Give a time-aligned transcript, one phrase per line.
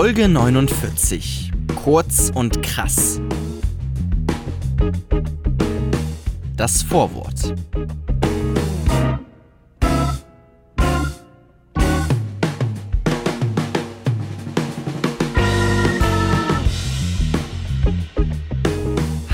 [0.00, 1.50] Folge 49.
[1.74, 3.20] Kurz und krass.
[6.56, 7.52] Das Vorwort.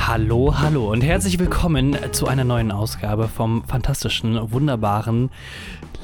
[0.07, 5.31] Hallo, hallo und herzlich willkommen zu einer neuen Ausgabe vom fantastischen, wunderbaren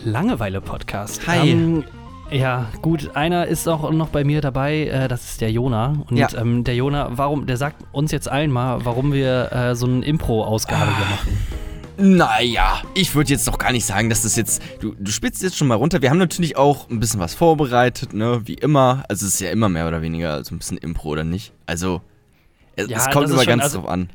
[0.05, 1.27] Langeweile-Podcast.
[1.27, 1.49] Hi.
[1.49, 1.85] Ähm,
[2.31, 5.97] ja, gut, einer ist auch noch bei mir dabei, äh, das ist der Jona.
[6.09, 6.29] Und Ja.
[6.37, 10.05] ähm, der Jona, warum, der sagt uns jetzt allen mal, warum wir äh, so eine
[10.05, 11.39] Impro-Ausgabe hier machen.
[12.17, 14.63] Naja, ich würde jetzt doch gar nicht sagen, dass das jetzt.
[14.81, 16.01] Du, du spitzt jetzt schon mal runter.
[16.01, 18.41] Wir haben natürlich auch ein bisschen was vorbereitet, ne?
[18.47, 19.05] Wie immer.
[19.09, 21.53] Also es ist ja immer mehr oder weniger so ein bisschen Impro, oder nicht?
[21.67, 22.01] Also.
[22.77, 24.09] Es, Ja, es kommt immer schon- ganz also- drauf an.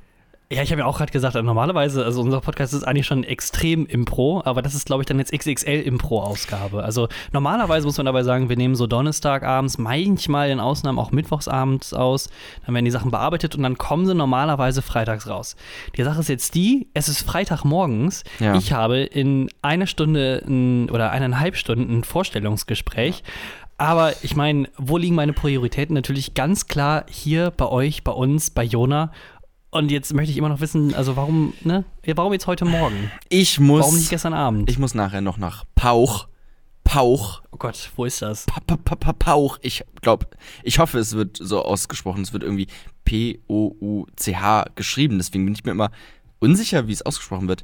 [0.51, 3.87] Ja, ich habe ja auch gerade gesagt, normalerweise, also unser Podcast ist eigentlich schon extrem
[3.87, 6.83] Impro, aber das ist, glaube ich, dann jetzt XXL-Impro-Ausgabe.
[6.83, 11.93] Also normalerweise muss man dabei sagen, wir nehmen so Donnerstagabends, manchmal in Ausnahmen auch Mittwochsabends
[11.93, 12.29] aus,
[12.65, 15.55] dann werden die Sachen bearbeitet und dann kommen sie normalerweise freitags raus.
[15.97, 18.55] Die Sache ist jetzt die, es ist Freitagmorgens, Ja.
[18.55, 23.23] ich habe in einer Stunde ein, oder eineinhalb Stunden ein Vorstellungsgespräch.
[23.77, 25.95] Aber ich meine, wo liegen meine Prioritäten?
[25.95, 29.11] Natürlich ganz klar hier bei euch, bei uns, bei Jona.
[29.75, 31.83] Und jetzt möchte ich immer noch wissen, also warum, ne?
[32.05, 33.11] Warum jetzt heute Morgen?
[33.27, 33.81] Ich muss.
[33.81, 34.69] Warum nicht gestern Abend?
[34.69, 36.29] Ich muss nachher noch nach Pauch.
[36.85, 37.41] Pauch.
[37.51, 38.45] oh Gott, wo ist das?
[38.45, 39.57] Pa, pa, pa, Pauch.
[39.61, 40.27] Ich glaube,
[40.63, 42.21] ich hoffe, es wird so ausgesprochen.
[42.21, 42.67] Es wird irgendwie
[43.03, 45.17] P-O-U-C-H geschrieben.
[45.17, 45.91] Deswegen bin ich mir immer
[46.39, 47.61] unsicher, wie es ausgesprochen wird.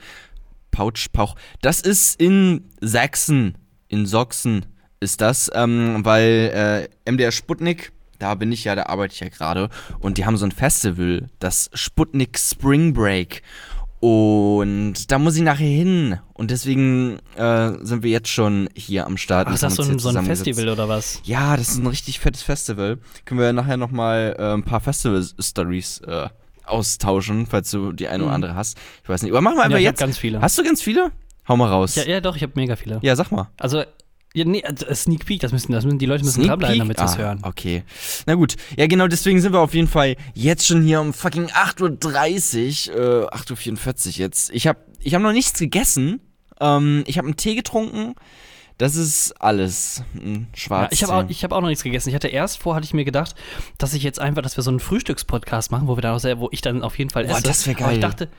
[0.71, 1.35] Pouch, Pauch.
[1.61, 4.65] Das ist in Sachsen, in Sachsen
[4.99, 9.29] ist das, ähm, weil äh, MDR Sputnik, da bin ich ja, da arbeite ich ja
[9.29, 9.69] gerade,
[9.99, 13.41] und die haben so ein Festival, das Sputnik Spring Break.
[13.99, 16.17] Und da muss ich nachher hin.
[16.33, 19.47] Und deswegen äh, sind wir jetzt schon hier am Start.
[19.47, 20.25] Ach, ist das so ein, so ein.
[20.25, 21.21] Festival oder was?
[21.23, 22.97] Ja, das ist ein richtig fettes Festival.
[23.25, 26.29] Können wir nachher nochmal äh, ein paar Festival-Stories äh,
[26.65, 28.35] austauschen, falls du die eine oder Mhm.
[28.35, 28.75] andere hast.
[29.03, 29.31] Ich weiß nicht.
[29.31, 29.99] Aber machen wir einfach ja, ich hab jetzt.
[29.99, 30.41] ganz viele.
[30.41, 31.11] Hast du ganz viele?
[31.47, 31.93] Hau mal raus.
[31.95, 32.97] ja, ja, doch, ich habe mega viele.
[33.03, 33.49] Ja, sag mal.
[33.59, 33.83] Also,
[34.33, 36.97] ja, nee, also, Sneak Peek, das müssen, das müssen die Leute müssen Sneak dranbleiben, damit
[36.97, 37.39] sie es ah, hören.
[37.43, 37.83] Okay.
[38.25, 38.55] Na gut.
[38.77, 43.31] Ja, genau, deswegen sind wir auf jeden Fall jetzt schon hier um fucking 8.30 Uhr,
[43.31, 44.49] äh, 8.44 Uhr jetzt.
[44.51, 46.21] Ich habe ich hab noch nichts gegessen.
[46.61, 48.15] Ähm, ich habe einen Tee getrunken.
[48.81, 50.03] Das ist alles.
[50.15, 50.91] Ein Ja, Schwarz.
[50.93, 52.09] ich habe auch, ich hab auch noch nichts gegessen.
[52.09, 53.35] Ich hatte erst vor, hatte ich mir gedacht,
[53.77, 56.39] dass ich jetzt einfach, dass wir so einen Frühstückspodcast machen, wo wir dann auch sehr,
[56.39, 57.43] wo ich dann auf jeden Fall Boah, esse.
[57.43, 58.09] das wär Aber ich geil.
[58.09, 58.29] dachte,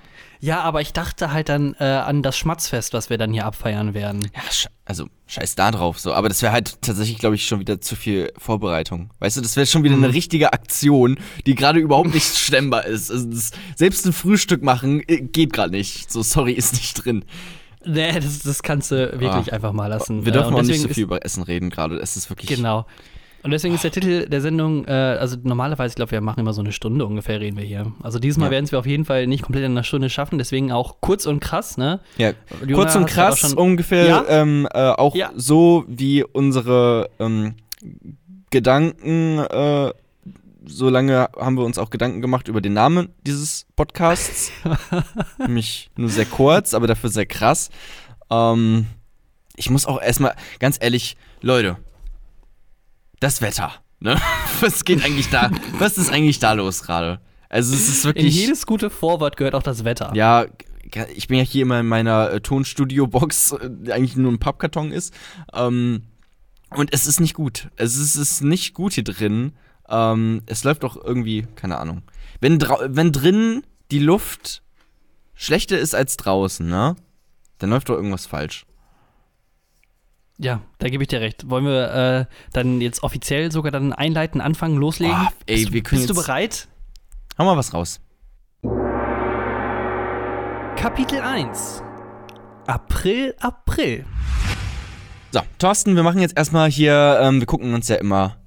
[0.40, 3.94] ja, aber ich dachte halt dann äh, an das Schmatzfest, was wir dann hier abfeiern
[3.94, 4.22] werden.
[4.34, 4.42] Ja,
[4.84, 6.12] also scheiß da drauf so.
[6.12, 9.10] Aber das wäre halt tatsächlich, glaube ich, schon wieder zu viel Vorbereitung.
[9.20, 10.02] Weißt du, das wäre schon wieder Mhm.
[10.02, 13.12] eine richtige Aktion, die gerade überhaupt nicht stemmbar ist.
[13.12, 16.10] Also das, selbst ein Frühstück machen äh, geht gerade nicht.
[16.10, 17.24] So, sorry, ist nicht drin.
[17.84, 20.24] Nee, das, das kannst du wirklich einfach mal lassen.
[20.24, 21.96] Wir dürfen Äh, auch nicht so viel über Essen reden gerade.
[21.96, 22.50] Es ist wirklich.
[22.50, 22.86] Ist, genau.
[23.44, 26.52] Und deswegen ist der Titel der Sendung, äh, also normalerweise, ich glaube, wir machen immer
[26.52, 27.92] so eine Stunde ungefähr, reden wir hier.
[28.00, 28.50] Also dieses Mal Ja.
[28.52, 31.26] werden es wir auf jeden Fall nicht komplett in einer Stunde schaffen, deswegen auch kurz
[31.26, 31.98] und krass, ne?
[32.18, 32.34] Ja,
[32.64, 34.24] Jona kurz und krass, schon- ungefähr Ja?
[34.28, 35.32] ähm, äh, auch Ja.
[35.34, 37.54] so wie unsere ähm,
[38.50, 39.38] Gedanken.
[39.38, 39.92] Äh,
[40.66, 44.52] so lange haben wir uns auch Gedanken gemacht über den Namen dieses Podcasts.
[45.38, 47.70] Nämlich nur sehr kurz, aber dafür sehr krass.
[48.30, 48.86] Ähm,
[49.56, 51.76] ich muss auch erstmal, ganz ehrlich, Leute,
[53.20, 54.20] das Wetter, ne?
[54.60, 55.50] Was geht eigentlich da?
[55.78, 57.20] Was ist eigentlich da los gerade?
[57.48, 58.34] Also es ist In wirklich.
[58.34, 60.12] jedes gute Vorwort gehört auch das Wetter.
[60.14, 60.46] Ja,
[61.14, 64.90] ich bin ja hier immer in meiner äh, Tonstudio-Box, äh, die eigentlich nur ein Pappkarton
[64.90, 65.12] ist.
[65.52, 66.02] Ähm,
[66.70, 67.68] und es ist nicht gut.
[67.76, 69.52] Es ist, es ist nicht gut hier drin.
[69.92, 72.02] Ähm, es läuft doch irgendwie, keine Ahnung.
[72.40, 74.62] Wenn, wenn drin die Luft
[75.34, 76.96] schlechter ist als draußen, ne?
[77.58, 78.66] Dann läuft doch irgendwas falsch.
[80.38, 81.48] Ja, da gebe ich dir recht.
[81.50, 85.14] Wollen wir äh, dann jetzt offiziell sogar dann einleiten, anfangen, loslegen?
[85.14, 86.68] Ah, ey, bist du, wir können bist du bereit?
[87.38, 88.00] Hau mal was raus.
[90.76, 91.82] Kapitel 1.
[92.66, 94.04] April, April.
[95.30, 98.41] So, Thorsten, wir machen jetzt erstmal hier, ähm, wir gucken uns ja immer,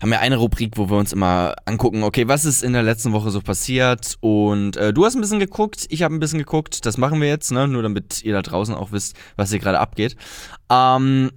[0.00, 3.12] haben ja eine Rubrik, wo wir uns immer angucken, okay, was ist in der letzten
[3.12, 6.86] Woche so passiert und äh, du hast ein bisschen geguckt, ich habe ein bisschen geguckt,
[6.86, 9.78] das machen wir jetzt, ne, nur damit ihr da draußen auch wisst, was hier gerade
[9.78, 10.16] abgeht.
[10.70, 11.30] Ähm,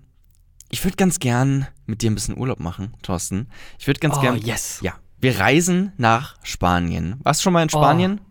[0.70, 3.48] ich würde ganz gern mit dir ein bisschen Urlaub machen, Thorsten.
[3.80, 4.80] Ich würde ganz Oh, gern, yes.
[4.82, 7.20] ja, wir reisen nach Spanien.
[7.24, 8.22] Warst du schon mal in Oh, Spanien?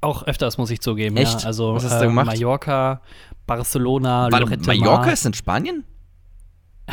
[0.00, 1.18] Auch öfters, muss ich zugeben.
[1.18, 1.42] Echt?
[1.42, 1.46] Ja.
[1.46, 2.26] Also Was hast du äh, gemacht?
[2.26, 3.02] Mallorca,
[3.46, 5.12] Barcelona, Lorette Mallorca Mar.
[5.12, 5.84] ist in Spanien?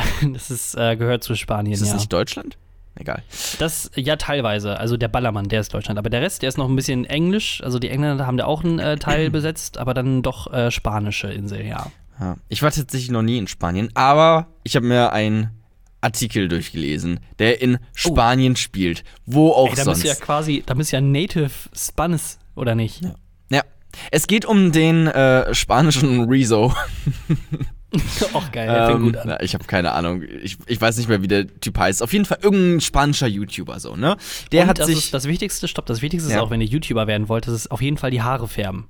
[0.32, 1.94] Das ist, äh, gehört zu Spanien, Ist das ja.
[1.96, 2.56] nicht Deutschland?
[2.98, 3.22] Egal.
[3.60, 4.78] Das, ja, teilweise.
[4.78, 5.98] Also der Ballermann, der ist Deutschland.
[5.98, 7.62] Aber der Rest, der ist noch ein bisschen Englisch.
[7.62, 11.28] Also die Engländer haben da auch einen äh, Teil besetzt, aber dann doch äh, spanische
[11.28, 11.90] Insel, ja.
[12.18, 12.36] Ja.
[12.48, 15.50] Ich war tatsächlich noch nie in Spanien, aber ich habe mir ein
[16.00, 19.04] Artikel durchgelesen, der in Spanien spielt.
[19.24, 20.02] Wo auch Ey, da sonst.
[20.02, 23.04] bist du ja quasi, da bist du ja Native Spanish, oder nicht?
[23.04, 23.14] Ja.
[23.50, 23.62] ja.
[24.10, 26.74] Es geht um den äh, spanischen Rezo.
[28.34, 29.28] Auch geil, der fängt Ähm, gut an.
[29.28, 30.22] na, ich habe keine Ahnung.
[30.42, 32.02] Ich, ich weiß nicht mehr, wie der Typ heißt.
[32.02, 34.16] Auf jeden Fall irgendein spanischer YouTuber so, ne?
[34.52, 34.98] Der Und hat das sich.
[34.98, 36.36] Ist das Wichtigste, stopp, das Wichtigste Ja.
[36.36, 38.88] ist auch, wenn ihr YouTuber werden wollt, das ist auf jeden Fall die Haare färben.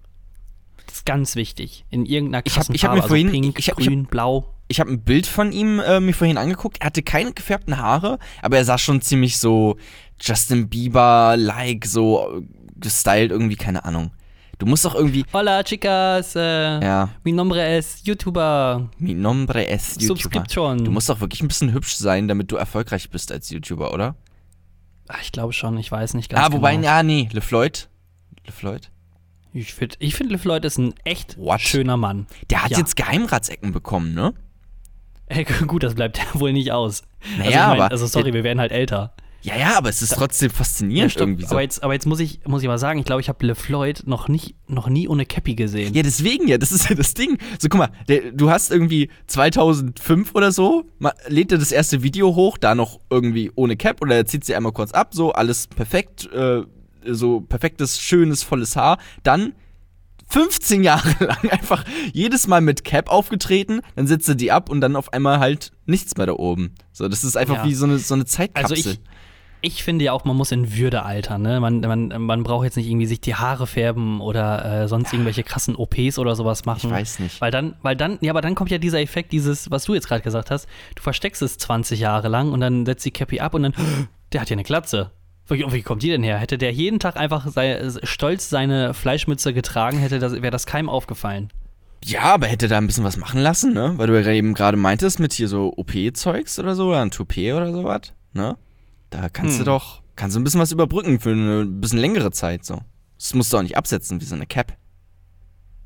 [0.86, 1.84] Das ist ganz wichtig.
[1.90, 3.86] In irgendeiner Ich hab- krassen ich hab Farbe, mir vorhin- also pink, ich hab- ich
[3.86, 4.54] hab- grün, blau.
[4.68, 6.78] ich habe ein Bild von ihm äh, mir vorhin angeguckt.
[6.80, 9.76] Er hatte keine gefärbten Haare, aber er sah schon ziemlich so
[10.20, 12.42] Justin Bieber-like, so äh,
[12.80, 14.10] gestylt irgendwie, keine Ahnung.
[14.58, 15.24] Du musst doch irgendwie.
[15.32, 16.34] Hola, chicas.
[16.34, 18.90] Äh, Ja, Mi nombre es YouTuber.
[18.98, 20.06] mi nombre es YouTuber.
[20.20, 20.84] Subscription.
[20.84, 24.16] Du musst doch wirklich ein bisschen hübsch sein, damit du erfolgreich bist als YouTuber, oder?
[25.06, 26.86] Ach, ich glaube schon, ich weiß nicht ganz ah, wobei, genau.
[26.88, 27.88] ja, nee, LeFloid.
[28.46, 28.90] LeFloid?
[29.52, 31.60] Ich finde, ich find, LeFloid ist ein echt What?
[31.60, 32.26] schöner Mann.
[32.50, 32.78] Der hat Ja.
[32.78, 34.34] jetzt Geheimratsecken bekommen, ne?
[35.26, 37.02] Ey, gut, das bleibt ja wohl nicht aus.
[37.38, 39.14] Naja, also, ich mein, aber- also sorry, wir werden halt älter.
[39.42, 41.50] Ja, ja, aber es ist trotzdem faszinierend stopp, irgendwie so.
[41.52, 44.02] aber, jetzt, aber jetzt muss ich, muss ich mal sagen, ich glaube, ich habe LeFloid
[44.06, 45.94] noch, nicht, noch nie ohne Cappy gesehen.
[45.94, 47.38] Ja, deswegen ja, das ist ja das Ding.
[47.60, 52.02] So, guck mal, der, du hast irgendwie 2005 oder so, ma- lädt er das erste
[52.02, 55.32] Video hoch, da noch irgendwie ohne Cap oder er zieht sie einmal kurz ab, so
[55.32, 56.62] alles perfekt, äh,
[57.06, 58.98] so perfektes, schönes, volles Haar.
[59.22, 59.52] Dann
[60.28, 64.80] 15 Jahre lang einfach jedes Mal mit Cap aufgetreten, dann setzt er die ab und
[64.80, 66.74] dann auf einmal halt nichts mehr da oben.
[66.92, 67.64] So, das ist einfach Ja.
[67.64, 68.78] wie so eine, so eine Also Zeitkapsel.
[68.78, 69.00] ich,
[69.60, 71.42] ich finde ja auch, man muss in Würde altern.
[71.42, 71.60] Ne?
[71.60, 75.42] Man, man, man braucht jetzt nicht irgendwie sich die Haare färben oder äh, sonst irgendwelche
[75.42, 76.90] krassen OPs oder sowas machen.
[76.90, 77.40] Ich weiß nicht.
[77.40, 80.08] Weil dann, weil dann, ja, aber dann kommt ja dieser Effekt, dieses, was du jetzt
[80.08, 80.68] gerade gesagt hast.
[80.94, 83.74] Du versteckst es 20 Jahre lang und dann setzt die Cappy ab und dann,
[84.32, 85.10] der hat ja eine Glatze.
[85.48, 86.38] Wie, wie kommt die denn her?
[86.38, 90.88] Hätte der jeden Tag einfach sei, stolz seine Fleischmütze getragen, hätte das, wäre das keinem
[90.88, 91.50] aufgefallen.
[92.04, 93.94] Ja, aber hätte da ein bisschen was machen lassen, ne?
[93.96, 97.54] Weil du ja eben gerade meintest mit hier so OP-Zeugs oder so, oder ein Toupet
[97.54, 98.56] oder sowas, ne?
[99.10, 99.64] Da kannst Hm.
[99.64, 102.80] du doch, kannst du ein bisschen was überbrücken für eine bisschen längere Zeit, so.
[103.18, 104.76] Das musst du auch nicht absetzen wie so eine Cap.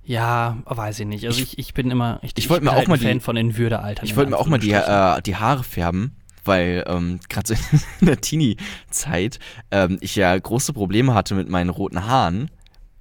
[0.05, 1.25] Ja, weiß ich nicht.
[1.27, 3.21] Also ich, ich bin immer, ich, ich wollte mir halt auch mal ein die- Fan
[3.21, 4.05] von in Würde altern.
[4.05, 5.19] Ich wollte mir auch mal die, Anführungsstrichen.
[5.19, 9.39] äh, die Haare färben, weil ähm, gerade so in der Teenie-Zeit
[9.71, 12.51] ähm, ich ja große Probleme hatte mit meinen roten Haaren.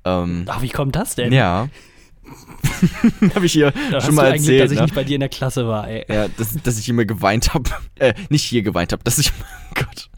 [0.05, 1.33] Ähm, Ach, wie kommt das denn?
[1.33, 1.67] ja.
[3.35, 4.61] Habe ich hier Da schon mal ein Glück, erzählt.
[4.65, 4.83] dass ich ne?
[4.83, 6.05] nicht bei dir in der Klasse war, ey.
[6.07, 7.69] Ja, dass, dass ich immer geweint habe.
[7.95, 9.31] Äh, nicht hier geweint habe, dass ich.
[9.73, 10.09] Gott.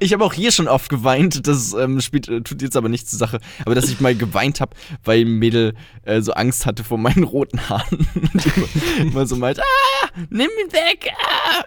[0.00, 3.10] Ich habe auch hier schon oft geweint, das ähm, spielt, äh, tut jetzt aber nichts
[3.10, 3.38] zur Sache.
[3.64, 5.74] Aber dass ich mal geweint habe, weil ein Mädel
[6.04, 8.06] äh, so Angst hatte vor meinen roten Haaren.
[8.32, 8.66] Und immer,
[8.98, 11.12] immer so meint, ah, nimm ihn weg.
[11.18, 11.64] Ah.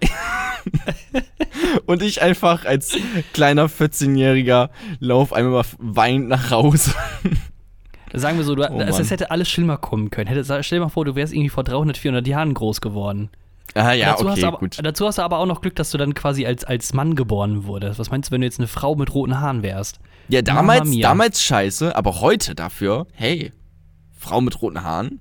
[1.85, 2.97] Und ich einfach als
[3.33, 4.69] kleiner 14-Jähriger
[4.99, 6.93] lauf einmal weinend nach Hause.
[8.13, 8.87] Sagen wir so, du, Oh Mann.
[8.87, 10.27] es hätte alles schlimmer kommen können.
[10.27, 13.29] Hätte, stell dir mal vor, du wärst irgendwie vor 300, 400 Jahren groß geworden.
[13.75, 14.77] Ah ja, dazu, hast okay, du aber, gut.
[14.83, 17.65] dazu hast du aber auch noch Glück, dass du dann quasi als, als Mann geboren
[17.65, 17.99] wurdest.
[17.99, 19.99] Was meinst du, wenn du jetzt eine Frau mit roten Haaren wärst?
[20.27, 23.51] Ja, damals, damals scheiße, aber heute dafür, hey,
[24.11, 25.19] Frau mit roten Haaren.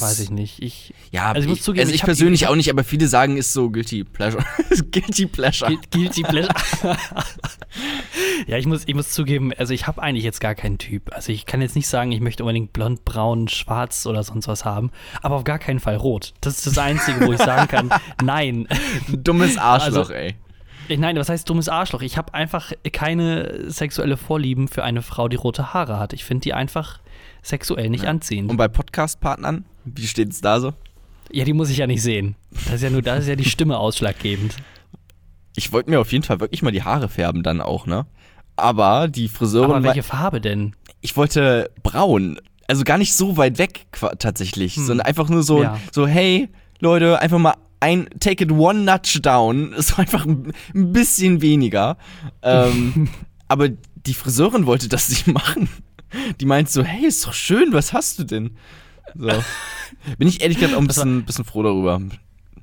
[0.00, 0.62] Weiß ich nicht.
[0.62, 3.36] Ich, Ja, Also ich muss zugeben, also ich, ich persönlich auch nicht, aber viele sagen,
[3.36, 4.44] ist so guilty pleasure.
[4.90, 5.70] guilty pleasure.
[5.70, 6.54] Guil- Guilty Pleasure.
[8.46, 11.12] ja, ich muss, ich muss zugeben, also ich habe eigentlich jetzt gar keinen Typ.
[11.14, 14.64] Also ich kann jetzt nicht sagen, ich möchte unbedingt blond, braun, schwarz oder sonst was
[14.64, 14.90] haben,
[15.22, 16.32] aber auf gar keinen Fall rot.
[16.40, 17.90] Das ist das Einzige, wo ich sagen kann,
[18.24, 18.66] nein.
[19.08, 20.34] Dummes Arschloch, Also- ey.
[20.88, 22.02] Ich- Nein, was heißt dummes Arschloch?
[22.02, 26.12] Ich habe einfach keine sexuelle Vorlieben für eine Frau, die rote Haare hat.
[26.12, 26.98] Ich finde die einfach
[27.42, 28.50] sexuell nicht anziehend.
[28.50, 30.72] Und bei Podcast-Partnern, wie steht's da so?
[31.30, 32.34] ja, die muss ich ja nicht sehen.
[32.66, 34.54] Das ist ja nur, da ist ja die Stimme ausschlaggebend.
[35.56, 38.06] Ich wollte mir auf jeden Fall wirklich mal die Haare färben dann auch, ne?
[38.56, 40.74] Aber die Friseurin, Aber welche Farbe denn?
[41.00, 42.38] ich wollte braun.
[42.68, 43.86] Also gar nicht so weit weg
[44.18, 45.62] tatsächlich, sondern einfach nur so, Hm.
[45.62, 45.78] Ja.
[45.90, 46.48] so, hey,
[46.80, 49.74] Leute, einfach mal ein, take it one notch down.
[49.78, 51.96] So einfach ein, ein bisschen weniger.
[52.42, 53.08] Ähm,
[53.48, 55.68] aber die Friseurin wollte das nicht machen.
[56.40, 58.56] Die meint so, hey, ist doch schön, was hast du denn?
[59.14, 59.28] So.
[60.18, 62.00] Bin ich ehrlich gesagt auch ein war- bisschen, bisschen froh darüber.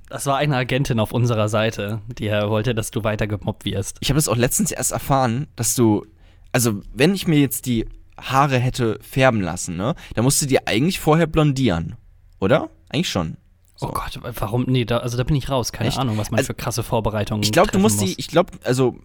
[0.10, 3.98] Das war eine Agentin auf unserer Seite, die ja wollte, dass du weiter gemobbt wirst.
[4.00, 6.06] Ich habe das auch letztens erst erfahren, dass du,
[6.52, 7.86] also wenn ich mir jetzt die
[8.20, 11.96] Haare hätte färben lassen, ne, dann musst du die eigentlich vorher blondieren,
[12.40, 12.70] oder?
[12.90, 13.38] Eigentlich schon.
[13.76, 13.88] So.
[13.90, 14.66] Oh Gott, warum?
[14.68, 15.72] Nee, da, also da bin ich raus.
[15.72, 16.00] Keine Echt?
[16.00, 18.10] Ahnung, was man Also, für krasse Vorbereitungen Ich glaube, du musst muss.
[18.10, 18.98] die, ich glaube, also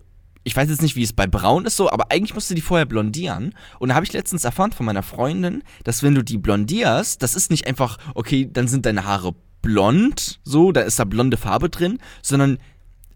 [0.45, 2.61] ich weiß jetzt nicht, wie es bei Braun ist so, aber eigentlich musst du die
[2.61, 3.55] vorher blondieren.
[3.79, 7.35] Und da habe ich letztens erfahren von meiner Freundin, dass wenn du die blondierst, das
[7.35, 11.71] ist nicht einfach, okay, dann sind deine Haare blond, so, da ist da blonde Farbe
[11.71, 12.59] drin, sondern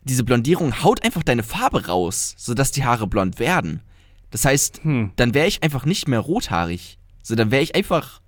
[0.04, 3.82] diese Blondierung haut einfach deine Farbe raus, sodass die Haare blond werden.
[4.30, 5.12] Das heißt, Hm.
[5.16, 6.98] dann wäre ich einfach nicht mehr rothaarig.
[7.22, 8.20] So, dann wäre ich einfach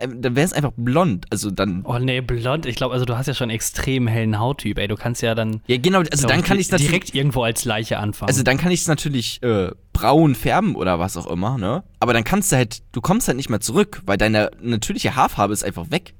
[0.00, 1.26] dann wäre es einfach blond.
[1.30, 1.82] Also dann.
[1.84, 2.66] Oh nee, blond.
[2.66, 4.88] Ich glaube, also du hast ja schon einen extrem hellen Hauttyp, ey.
[4.88, 5.60] Du kannst ja dann.
[5.66, 6.90] Ja, genau, also dann kann ich es natürlich.
[6.90, 8.28] Direkt irgendwo als Leiche anfangen.
[8.28, 11.84] Also dann kann ich es natürlich äh, braun färben oder was auch immer, ne?
[11.98, 15.52] Aber dann kannst du halt, du kommst halt nicht mehr zurück, weil deine natürliche Haarfarbe
[15.52, 16.14] ist einfach weg.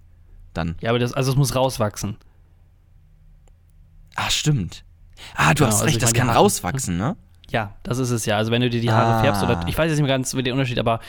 [0.52, 0.76] Dann.
[0.80, 2.16] Ja, aber das, also es muss rauswachsen.
[4.16, 4.84] Ah, stimmt.
[5.34, 7.16] Ah, du genau, hast recht, also das kann rauswachsen, ne?
[7.50, 8.36] Ja, das ist es ja.
[8.36, 9.22] Also wenn du dir die Haare ah.
[9.22, 11.00] färbst oder ich weiß jetzt nicht mehr ganz den Unterschied, aber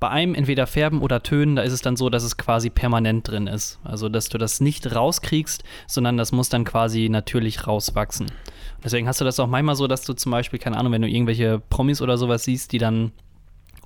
[0.00, 3.28] bei einem entweder färben oder tönen, da ist es dann so, dass es quasi permanent
[3.28, 3.80] drin ist.
[3.82, 8.30] Also dass du das nicht rauskriegst, sondern das muss dann quasi natürlich rauswachsen.
[8.84, 11.08] Deswegen hast du das auch manchmal so, dass du zum Beispiel, keine Ahnung, wenn du
[11.08, 13.10] irgendwelche Promis oder sowas siehst, die dann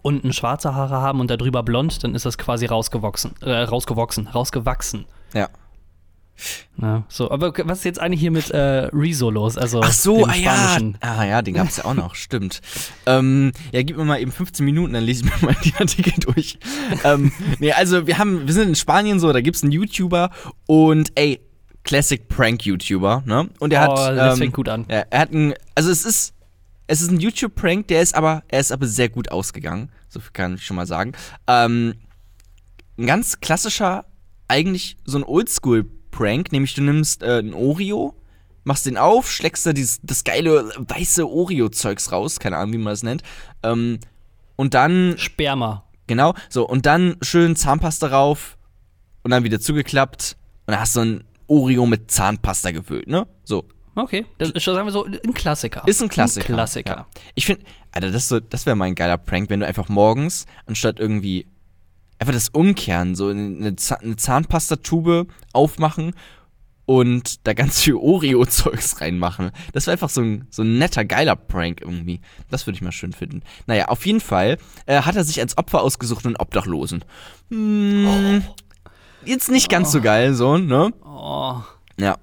[0.02, 5.06] unten schwarze Haare haben und darüber blond, dann ist das quasi rausgewachsen, äh, rausgewachsen, rausgewachsen.
[5.32, 5.48] Ja.
[6.80, 9.56] Ja, so, aber was ist jetzt eigentlich hier mit äh, Rezo los?
[9.56, 10.78] Also Ach so, ah ja.
[11.00, 12.60] Ah ja, den gab es ja auch noch, stimmt.
[13.06, 16.14] Ähm, ja, gib mir mal eben 15 Minuten, dann lese ich mir mal die Artikel
[16.18, 16.58] durch.
[17.04, 20.30] ähm, nee, also wir haben, wir sind in Spanien so, da gibt es einen YouTuber
[20.66, 21.40] und ey,
[21.84, 23.48] Classic Prank-YouTuber, ne?
[23.58, 24.16] Und er oh, hat.
[24.16, 24.86] das ähm, fängt gut an.
[24.88, 26.34] Ja, er hat ein, also es ist,
[26.86, 29.90] es ist ein YouTube-Prank, der ist aber, er ist aber sehr gut ausgegangen.
[30.08, 31.12] So viel kann ich schon mal sagen.
[31.46, 31.94] Ähm,
[32.98, 34.04] ein ganz klassischer,
[34.48, 36.01] eigentlich so ein Oldschool-Prank.
[36.12, 38.14] Prank, nämlich du nimmst äh, ein Oreo,
[38.62, 42.92] machst den auf, schlägst da dieses, das geile weiße Oreo-Zeugs raus, keine Ahnung, wie man
[42.92, 43.24] das nennt,
[43.64, 43.98] ähm,
[44.54, 45.14] und dann.
[45.18, 45.84] Sperma.
[46.06, 48.56] Genau, so, und dann schön Zahnpasta rauf
[49.22, 53.26] und dann wieder zugeklappt und dann hast du ein Oreo mit Zahnpasta gefüllt, ne?
[53.44, 53.64] So.
[53.94, 55.82] Okay, das ist, sagen wir so, ein Klassiker.
[55.86, 56.48] Ist ein Klassiker.
[56.48, 56.96] Ein Klassiker.
[56.96, 57.06] Ja.
[57.34, 60.46] Ich finde, Alter, das, so, das wäre mal ein geiler Prank, wenn du einfach morgens,
[60.66, 61.46] anstatt irgendwie
[62.22, 66.14] einfach das Umkehren, so eine, eine Zahnpastatube aufmachen
[66.86, 69.50] und da ganz viel Oreo-Zeugs reinmachen.
[69.72, 72.20] Das wäre einfach so ein, so ein netter, geiler Prank irgendwie.
[72.48, 73.42] Das würde ich mal schön finden.
[73.66, 77.04] Naja, auf jeden Fall äh, hat er sich als Opfer ausgesucht einen Obdachlosen.
[77.50, 78.54] Hm, oh.
[79.24, 79.92] Jetzt nicht ganz oh.
[79.92, 80.92] so geil, so, ne?
[81.04, 81.60] Oh.
[81.98, 82.18] Ja.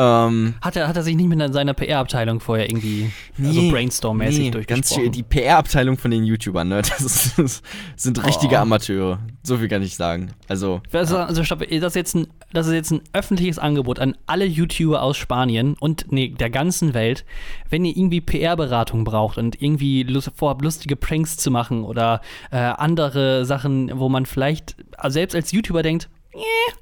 [0.00, 4.38] Ähm, hat, er, hat er sich nicht mit seiner PR-Abteilung vorher irgendwie nee, also Brainstorm-mäßig
[4.38, 5.04] nee, durchgesprochen?
[5.04, 6.82] Ganz die PR-Abteilung von den YouTubern, ne?
[6.88, 7.62] Das, ist, das
[7.96, 8.60] sind richtige oh.
[8.60, 9.18] Amateure.
[9.42, 10.30] So viel kann ich sagen.
[10.46, 11.24] Also, also, ja.
[11.24, 15.02] also stopp, das, ist jetzt ein, das ist jetzt ein öffentliches Angebot an alle YouTuber
[15.02, 17.24] aus Spanien und nee, der ganzen Welt.
[17.68, 22.20] Wenn ihr irgendwie PR-Beratung braucht und irgendwie Lust, vorhabt, lustige Pranks zu machen oder
[22.52, 24.76] äh, andere Sachen, wo man vielleicht
[25.08, 26.72] selbst als YouTuber denkt, eh,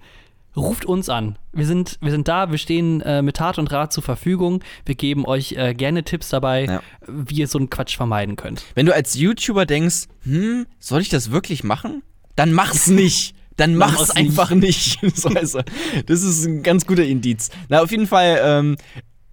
[0.56, 1.38] ruft uns an.
[1.52, 4.62] Wir sind, wir sind da, wir stehen äh, mit Tat und Rat zur Verfügung.
[4.84, 6.82] Wir geben euch äh, gerne Tipps dabei, ja.
[7.06, 8.64] wie ihr so einen Quatsch vermeiden könnt.
[8.74, 12.02] Wenn du als YouTuber denkst, hm, soll ich das wirklich machen?
[12.34, 13.34] Dann mach's nicht.
[13.56, 15.02] Dann mach's einfach nicht.
[15.02, 15.24] nicht.
[16.06, 17.50] das ist ein ganz guter Indiz.
[17.68, 18.76] Na, auf jeden Fall ähm,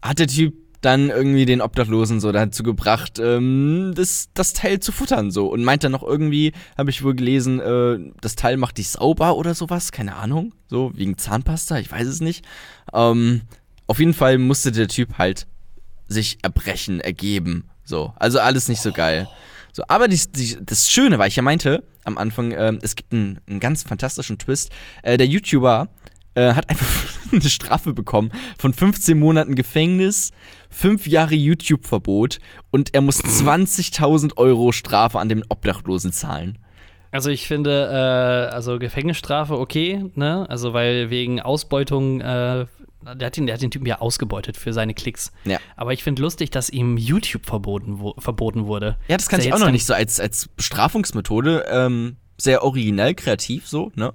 [0.02, 0.54] hat der Typ
[0.84, 5.48] dann irgendwie den Obdachlosen so dazu gebracht, ähm, das, das Teil zu futtern so.
[5.48, 9.36] Und meint dann noch irgendwie, habe ich wohl gelesen, äh, das Teil macht dich sauber
[9.38, 10.54] oder sowas, keine Ahnung.
[10.68, 12.46] So, wegen Zahnpasta, ich weiß es nicht.
[12.94, 13.42] Ähm,
[13.88, 15.48] auf jeden Fall musste der Typ halt
[16.08, 17.70] sich erbrechen, ergeben.
[17.86, 19.28] So, also alles nicht so geil.
[19.72, 23.14] So, aber die, die, das Schöne war, ich ja meinte am Anfang, äh, es gibt
[23.14, 24.72] einen, einen ganz fantastischen Twist.
[25.02, 25.90] Äh, der YouTuber
[26.36, 30.32] äh, hat einfach eine Strafe bekommen von 15 Monaten Gefängnis,
[30.74, 32.40] 5 Jahre YouTube-Verbot
[32.72, 36.58] und er muss 20.000 Euro Strafe an den Obdachlosen zahlen.
[37.12, 40.48] Also ich finde, äh, also Gefängnisstrafe okay, ne?
[40.50, 42.66] Also weil wegen Ausbeutung, äh,
[43.04, 45.32] der, hat den, der hat den Typen ja ausgebeutet für seine Klicks.
[45.46, 45.60] Ja.
[45.76, 48.98] Aber ich finde lustig, dass ihm YouTube verboten, wo, verboten wurde.
[49.08, 51.66] Ja, das kann ich auch noch nicht so als, als Bestrafungsmethode.
[51.70, 54.14] Ähm, sehr originell, kreativ so, ne?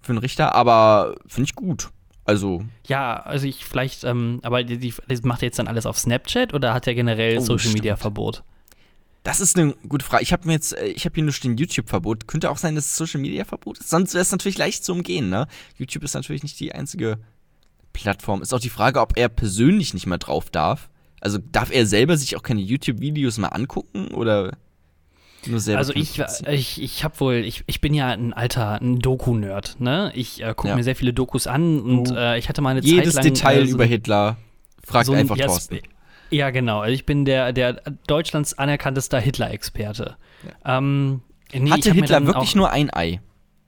[0.00, 1.90] für einen Richter, aber finde ich gut.
[2.30, 2.62] Also.
[2.86, 4.94] Ja, also ich vielleicht, ähm, aber die, die,
[5.24, 8.44] macht er jetzt dann alles auf Snapchat oder hat er generell oh, Social Media Verbot?
[9.24, 10.22] Das ist eine gute Frage.
[10.22, 12.28] Ich habe mir jetzt, äh, ich habe hier nur stehen YouTube-Verbot.
[12.28, 13.90] Könnte auch sein, dass es Social Media Verbot ist.
[13.90, 15.48] Sonst wäre es natürlich leicht zu umgehen, ne?
[15.76, 17.18] YouTube ist natürlich nicht die einzige
[17.92, 18.42] Plattform.
[18.42, 20.88] Ist auch die Frage, ob er persönlich nicht mehr drauf darf.
[21.20, 24.56] Also darf er selber sich auch keine YouTube-Videos mal angucken oder
[25.74, 30.12] also ich, ich, ich habe wohl, ich, ich bin ja ein alter ein Doku-Nerd, ne?
[30.14, 30.76] Ich äh, gucke ja.
[30.76, 33.62] mir sehr viele Dokus an und äh, ich hatte mal eine Jedes Zeit lang, Detail
[33.62, 34.36] äh, so, über Hitler
[34.82, 35.78] fragt so einfach Thorsten.
[36.30, 36.80] Ja, genau.
[36.80, 40.16] Also ich bin der, der Deutschlands anerkanntester Hitler-Experte.
[40.64, 40.78] Ja.
[40.78, 43.20] Ähm, nee, Hatte Hitler wirklich nur ein Ei?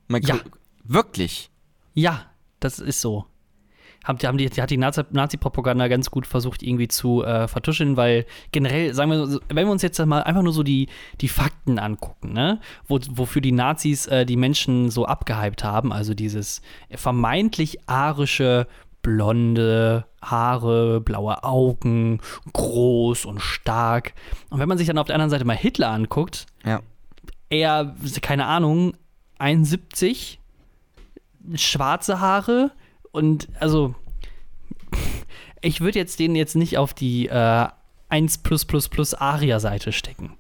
[0.08, 0.38] Mal ja.
[0.84, 1.50] Wirklich?
[1.94, 2.26] Ja,
[2.60, 3.26] das ist so
[4.04, 8.94] haben, haben die, hat die Nazi-Propaganda ganz gut versucht, irgendwie zu äh, vertuschen, weil generell,
[8.94, 10.88] sagen wir, wenn wir uns jetzt mal einfach nur so die,
[11.20, 16.14] die Fakten angucken, ne, Wo, wofür die Nazis äh, die Menschen so abgehypt haben, also
[16.14, 18.66] dieses vermeintlich arische,
[19.02, 22.20] blonde Haare, blaue Augen,
[22.52, 24.14] groß und stark.
[24.50, 26.80] Und wenn man sich dann auf der anderen Seite mal Hitler anguckt, ja.
[27.50, 28.94] er, keine Ahnung,
[29.38, 30.40] 71,
[31.54, 32.70] schwarze Haare
[33.12, 33.94] und also
[35.60, 37.68] ich würde jetzt den jetzt nicht auf die äh,
[38.08, 38.40] 1
[39.18, 40.36] Aria-Seite stecken.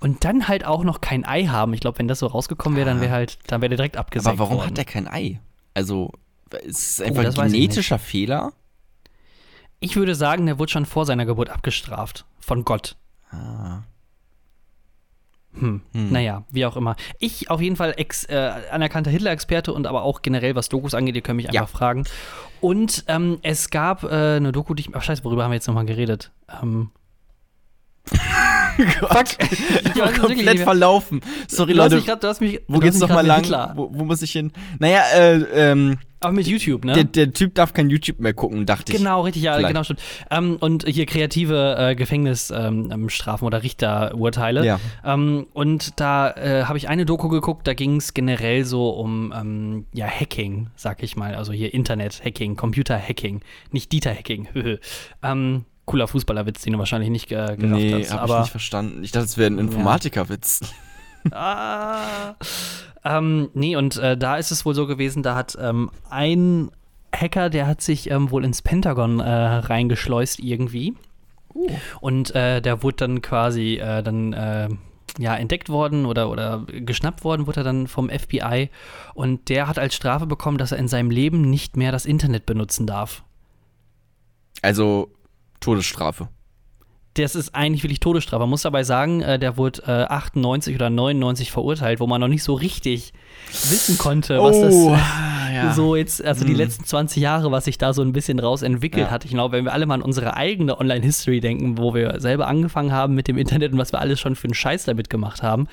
[0.00, 1.74] Und dann halt auch noch kein Ei haben.
[1.74, 4.28] Ich glaube, wenn das so rausgekommen wäre, dann wäre halt, dann wäre der direkt abgesägt
[4.32, 4.70] Aber warum worden.
[4.70, 5.40] hat er kein Ei?
[5.74, 6.10] Also,
[6.64, 8.52] ist es Oh, einfach das ein weiß ich genetischer Fehler?
[9.78, 12.24] Ich würde sagen, der wurde schon vor seiner Geburt abgestraft.
[12.40, 12.96] Von Gott.
[13.30, 13.82] Ah.
[15.58, 15.82] Hm.
[15.92, 16.10] Hm.
[16.12, 16.96] Naja, wie auch immer.
[17.18, 21.14] Ich auf jeden Fall ex, äh, anerkannter Hitler-Experte und aber auch generell, was Dokus angeht,
[21.14, 21.66] ihr könnt mich einfach Ja.
[21.66, 22.04] fragen.
[22.60, 24.94] Und ähm, es gab äh, eine Doku, die ich.
[24.94, 26.30] Ach, scheiße, worüber haben wir jetzt nochmal geredet?
[26.62, 26.90] Ähm,
[28.76, 31.20] Fuck, ich war komplett verlaufen.
[31.48, 31.96] Sorry, du hast Leute.
[31.96, 33.44] mich grad, du hast mich, Wo du geht's nochmal lang?
[33.76, 34.52] Wo, wo muss ich hin?
[34.78, 35.36] Naja, äh,
[35.70, 36.92] ähm, Aber mit YouTube, ne?
[36.94, 38.98] der, der Typ darf kein YouTube mehr gucken, dachte ich.
[38.98, 39.68] Genau, richtig, ja, Vielleicht.
[39.68, 40.00] genau, stimmt.
[40.30, 44.64] Ähm, und hier kreative äh, Gefängnisstrafen ähm, Strafen oder Richterurteile.
[44.64, 44.80] Ja.
[45.04, 49.32] Ähm, und da äh, habe ich eine Doku geguckt, da ging es generell so um
[49.36, 51.34] ähm, ja, Hacking, sag ich mal.
[51.34, 54.48] Also hier Internet-Hacking, Computer-Hacking, nicht Dieter-Hacking.
[55.22, 58.12] ähm, cooler Fußballerwitz, den du wahrscheinlich nicht ge gedacht Nee, hast.
[58.14, 59.04] hab ich nicht verstanden.
[59.04, 60.60] Ich dachte, es wäre ein Informatikerwitz.
[61.30, 62.34] Ah.
[63.04, 66.72] Ähm, nee, und äh, da ist es wohl so gewesen, da hat ähm, ein
[67.14, 70.94] Hacker, der hat sich ähm, wohl ins Pentagon äh, reingeschleust irgendwie.
[72.00, 74.68] Und äh, der wurde dann quasi äh, dann äh,
[75.16, 78.68] ja, entdeckt worden oder, oder geschnappt worden, wurde er dann vom FBI.
[79.14, 82.46] Und der hat als Strafe bekommen, dass er in seinem Leben nicht mehr das Internet
[82.46, 83.22] benutzen darf.
[84.60, 85.08] Also,
[85.62, 86.28] Todesstrafe.
[87.14, 88.40] Das ist eigentlich wirklich Todesstrafe.
[88.40, 92.28] Man muss dabei sagen, äh, der wurde äh, 98 oder 99 verurteilt, wo man noch
[92.28, 93.12] nicht so richtig
[93.50, 95.74] wissen konnte, was das Oh, äh, ja.
[95.74, 96.58] so jetzt, also die Hm.
[96.58, 99.10] letzten 20 Jahre, was sich da so ein bisschen raus entwickelt Ja.
[99.10, 99.26] hat.
[99.26, 102.92] Ich glaube, wenn wir alle mal an unsere eigene Online-History denken, wo wir selber angefangen
[102.92, 105.68] haben mit dem Internet und was wir alles schon für einen Scheiß damit gemacht haben,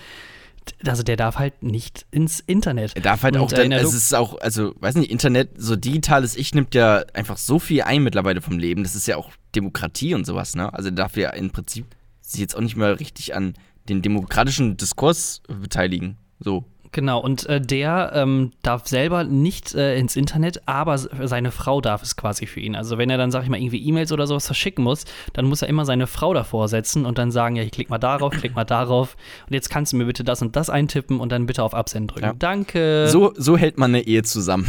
[0.86, 2.96] also der darf halt nicht ins Internet.
[2.96, 5.52] Er darf halt Und, auch, äh, dann, der es ist auch, also, weiß nicht, Internet,
[5.58, 8.84] so digitales Ich nimmt ja einfach so viel ein mittlerweile vom Leben.
[8.84, 10.74] Das ist ja auch Demokratie und sowas, ne?
[10.74, 11.86] Also, darf ja im Prinzip
[12.22, 13.54] sich jetzt auch nicht mehr richtig an
[13.88, 16.18] den demokratischen Diskurs beteiligen.
[16.40, 16.66] So.
[16.92, 22.02] Genau, und äh, der ähm, darf selber nicht äh, ins Internet, aber seine Frau darf
[22.02, 22.76] es quasi für ihn.
[22.76, 25.62] Also wenn er dann, sag ich mal, irgendwie E-Mails oder sowas verschicken muss, dann muss
[25.62, 28.56] er immer seine Frau davor setzen und dann sagen, ja, ich klick mal darauf, klick
[28.56, 31.64] mal darauf und jetzt kannst du mir bitte das und das eintippen und dann bitte
[31.64, 32.26] auf Absenden drücken.
[32.26, 32.34] Ja.
[32.34, 33.08] Danke.
[33.10, 34.68] So, so hält man eine Ehe zusammen.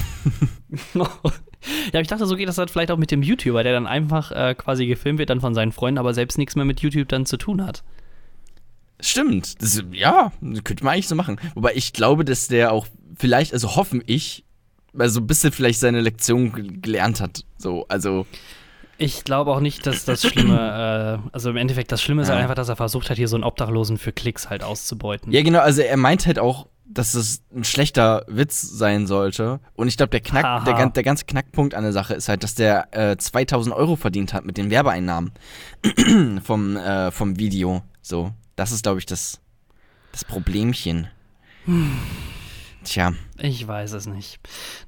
[1.93, 4.33] ja, ich dachte, so geht das halt vielleicht auch mit dem YouTuber, der dann einfach
[4.33, 7.27] äh, quasi gefilmt wird dann von seinen Freunden, aber selbst nichts mehr mit YouTube dann
[7.27, 7.83] zu tun hat.
[9.03, 9.61] Stimmt.
[9.63, 10.33] Das, ja,
[10.65, 11.39] könnte man eigentlich so machen.
[11.55, 12.87] Wobei ich glaube, dass der auch
[13.17, 14.45] vielleicht, also hoffen ich,
[14.99, 17.45] also ein bisschen vielleicht seine Lektion ge- gelernt hat.
[17.59, 18.27] So, also.
[18.99, 22.35] Ich glaube auch nicht, dass das Schlimme, äh, also im Endeffekt, das Schlimme ist Ja.
[22.35, 25.33] halt einfach, dass er versucht hat, hier so einen Obdachlosen für Klicks halt auszubeuten.
[25.33, 29.61] Ja, genau, also er meint halt auch, dass es ein schlechter Witz sein sollte.
[29.75, 32.57] Und ich glaube, der, Knack, der, der ganze Knackpunkt an der Sache ist halt, dass
[32.57, 35.31] der äh, 2000 Euro verdient hat mit den Werbeeinnahmen
[36.43, 37.83] vom, äh, vom Video.
[38.03, 39.41] So, das ist, glaube ich, das,
[40.13, 41.09] das Problemchen.
[42.85, 44.39] Tja, Ich weiß es nicht.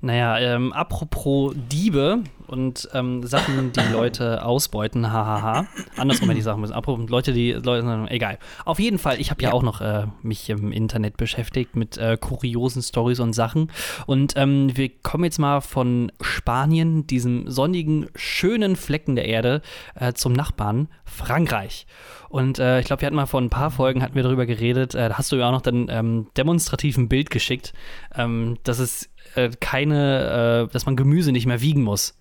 [0.00, 5.66] Naja, ähm, apropos Diebe und ähm, Sachen, die Leute ausbeuten, hahaha.
[5.96, 6.74] Andersrum hätte ich sagen müssen.
[6.74, 8.38] Apropos Leute, die Leute, egal.
[8.66, 9.48] Auf jeden Fall, ich habe ja.
[9.48, 9.54] Ja.
[9.54, 13.70] auch noch äh, mich im Internet beschäftigt mit äh, kuriosen Stories und Sachen.
[14.06, 19.62] Und ähm, wir kommen jetzt mal von Spanien, diesem sonnigen, schönen Flecken der Erde,
[19.94, 21.86] äh, zum Nachbarn Frankreich.
[22.32, 24.94] Und äh, ich glaube, wir hatten mal vor ein paar Folgen hatten wir darüber geredet.
[24.94, 27.74] Äh, da hast du ja auch noch dann ähm, demonstrativ ein Bild geschickt,
[28.16, 32.14] ähm, dass es äh, keine, äh, dass man Gemüse nicht mehr wiegen muss.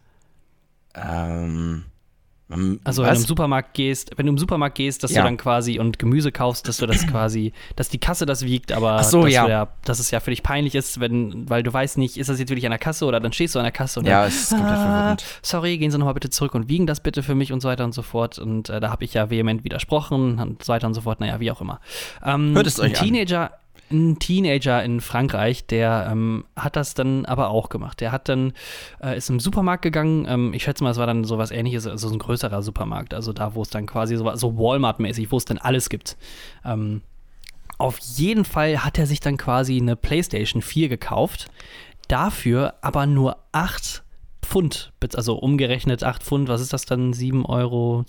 [0.95, 1.85] ähm.
[2.51, 5.21] ähm, Also wenn du im Supermarkt gehst, wenn du im Supermarkt gehst, dass Ja.
[5.21, 8.73] du dann quasi und Gemüse kaufst, dass du das quasi, dass die Kasse das wiegt,
[8.73, 9.47] aber so, dass, ja.
[9.47, 12.39] ja, dass es ja für dich peinlich ist, wenn, weil du weißt nicht, ist das
[12.39, 14.27] jetzt wirklich an der Kasse oder dann stehst du an der Kasse und Ja, dann,
[14.27, 15.23] es ist komplett ah, verwirrend.
[15.41, 17.85] sorry, gehen Sie nochmal bitte zurück und wiegen das bitte für mich und so weiter
[17.85, 18.37] und so fort.
[18.37, 21.39] Und äh, da habe ich ja vehement widersprochen und so weiter und so fort, naja,
[21.39, 21.79] wie auch immer.
[22.23, 23.49] Ähm, Hört es euch ein an.
[23.91, 27.99] Ein Teenager in Frankreich, der ähm, hat das dann aber auch gemacht.
[28.01, 28.53] Der hat dann,
[29.01, 32.07] äh, ist im Supermarkt gegangen, ähm, ich schätze mal, es war dann sowas ähnliches, also
[32.07, 35.45] so ein größerer Supermarkt, also da, wo es dann quasi so, so Walmart-mäßig, wo es
[35.45, 36.17] dann alles gibt.
[36.65, 37.01] Ähm,
[37.77, 41.49] auf jeden Fall hat er sich dann quasi eine PlayStation 4 gekauft,
[42.07, 44.03] dafür aber nur 8
[44.41, 48.03] Pfund, also umgerechnet 8 Pfund, was ist das dann, 7,20 Euro?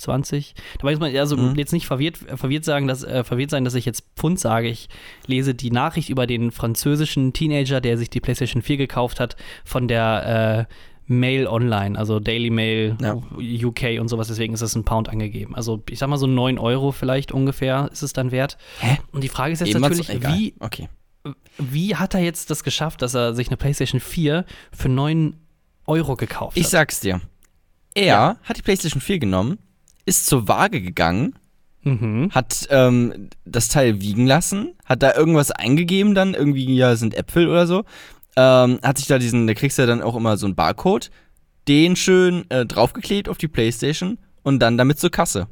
[0.79, 1.57] Dabei muss man also Mhm.
[1.57, 4.69] jetzt nicht verwirrt, verwirrt, sagen, dass, äh, verwirrt sein, dass ich jetzt Pfund sage.
[4.69, 4.89] Ich
[5.27, 9.89] lese die Nachricht über den französischen Teenager, der sich die PlayStation 4 gekauft hat, von
[9.89, 10.75] der äh,
[11.07, 13.15] Mail Online, also Daily Mail Ja.
[13.39, 15.55] UK und sowas, deswegen ist das ein Pound angegeben.
[15.55, 18.57] Also ich sag mal so 9 Euro vielleicht ungefähr ist es dann wert.
[18.79, 18.99] Hä?
[19.13, 20.89] Und die Frage ist jetzt Ebenfalls- natürlich, wie, Okay.
[21.59, 25.37] wie hat er jetzt das geschafft, dass er sich eine PlayStation 4 für 9
[25.87, 26.71] Euro gekauft Ich hat?
[26.71, 27.21] sag's dir.
[27.95, 28.37] Er Ja.
[28.45, 29.59] hat die PlayStation 4 genommen,
[30.07, 31.35] ist zur Waage gegangen,
[31.85, 32.31] Mhm.
[32.31, 37.49] hat ähm, das Teil wiegen lassen, hat da irgendwas eingegeben dann, irgendwie, ja, sind Äpfel
[37.49, 37.85] oder so.
[38.37, 41.11] Ähm, hat sich da diesen, da kriegst du ja dann auch immer so einen Barcode,
[41.69, 45.49] den schön äh, draufgeklebt auf die Playstation und dann damit zur Kasse.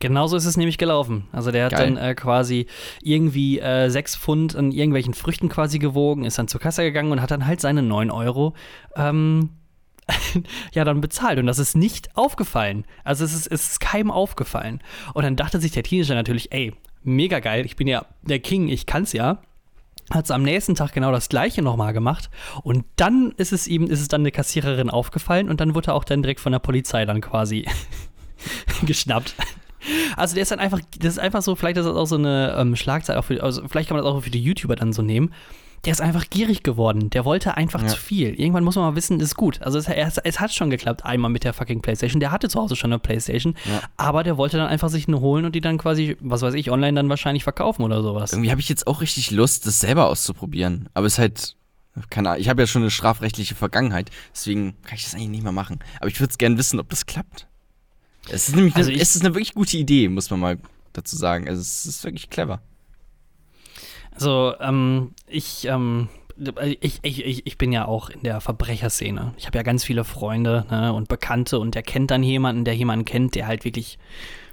[0.00, 1.28] Genauso ist es nämlich gelaufen.
[1.30, 1.94] Also der hat Geil.
[1.94, 2.66] dann äh, quasi
[3.02, 7.20] irgendwie äh, sechs Pfund an irgendwelchen Früchten quasi gewogen, ist dann zur Kasse gegangen und
[7.20, 8.54] hat dann halt seine 9 Euro
[8.96, 9.50] ähm,
[10.72, 11.38] ja dann bezahlt.
[11.38, 12.86] Und das ist nicht aufgefallen.
[13.04, 14.80] Also es ist, es ist keinem aufgefallen.
[15.12, 18.68] Und dann dachte sich der Teenager natürlich, ey, mega geil, ich bin ja der King,
[18.68, 19.42] ich kann's ja.
[20.10, 22.30] Hat es am nächsten Tag genau das gleiche nochmal gemacht.
[22.62, 25.94] Und dann ist es ihm, ist es dann eine Kassiererin aufgefallen und dann wurde er
[25.94, 27.66] auch dann direkt von der Polizei dann quasi
[28.86, 29.34] geschnappt.
[30.16, 32.54] Also der ist dann einfach, das ist einfach so, vielleicht ist das auch so eine
[32.58, 35.02] ähm, Schlagzeile, auch für, also vielleicht kann man das auch für die YouTuber dann so
[35.02, 35.32] nehmen.
[35.86, 37.08] Der ist einfach gierig geworden.
[37.08, 37.88] Der wollte einfach Ja.
[37.88, 38.38] zu viel.
[38.38, 39.62] Irgendwann muss man mal wissen, ist gut.
[39.62, 42.20] Also es, es, es hat schon geklappt, einmal mit der fucking Playstation.
[42.20, 43.80] Der hatte zu Hause schon eine Playstation, Ja.
[43.96, 46.70] aber der wollte dann einfach sich eine holen und die dann quasi, was weiß ich,
[46.70, 48.32] online dann wahrscheinlich verkaufen oder sowas.
[48.34, 50.90] Irgendwie habe ich jetzt auch richtig Lust, das selber auszuprobieren.
[50.92, 51.56] Aber es ist halt,
[52.10, 55.42] keine Ahnung, ich habe ja schon eine strafrechtliche Vergangenheit, deswegen kann ich das eigentlich nicht
[55.44, 55.78] mehr machen.
[55.98, 57.46] Aber ich würde gerne wissen, ob das klappt.
[58.32, 60.58] Es ist nämlich Also eine, es ist eine wirklich gute Idee, muss man mal
[60.92, 61.48] dazu sagen.
[61.48, 62.60] Also es ist wirklich clever.
[64.12, 66.08] Also, ähm, ich, ähm,
[66.80, 69.34] ich, ich, ich, ich bin ja auch in der Verbrecherszene.
[69.36, 72.74] Ich habe ja ganz viele Freunde ne, und Bekannte und der kennt dann jemanden, der
[72.74, 73.98] jemanden kennt, der halt wirklich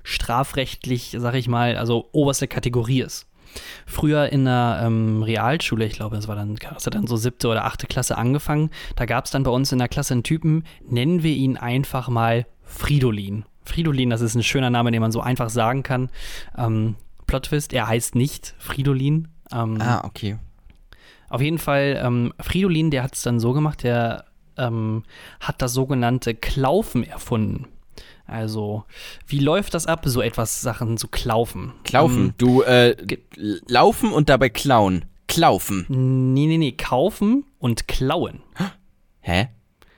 [0.03, 3.27] strafrechtlich, sag ich mal, also oberste Kategorie ist.
[3.85, 7.47] Früher in der ähm, Realschule, ich glaube, das war dann, das hat dann so siebte
[7.47, 10.63] oder achte Klasse angefangen, da gab es dann bei uns in der Klasse einen Typen,
[10.87, 13.45] nennen wir ihn einfach mal Fridolin.
[13.67, 16.10] Fridolin, das ist ein schöner Name, den man so einfach sagen kann.
[16.58, 19.27] Ähm, Plot Twist, er heißt nicht Fridolin.
[19.51, 20.38] Ähm, Ah, okay.
[21.30, 24.25] auf jeden Fall, ähm, Fridolin, der hat es dann so gemacht, der
[24.58, 25.03] ähm,
[25.39, 27.67] hat das sogenannte Klaufen erfunden.
[28.25, 28.84] Also,
[29.25, 31.71] wie läuft das ab, so etwas Sachen zu klaufen?
[31.86, 32.34] Klaufen.
[32.38, 32.95] Du, äh,
[33.67, 35.06] laufen und dabei klauen.
[35.27, 35.86] Klaufen.
[35.89, 38.41] Ähm, nee, nee, nee, kaufen und klauen.
[39.21, 39.47] Hä?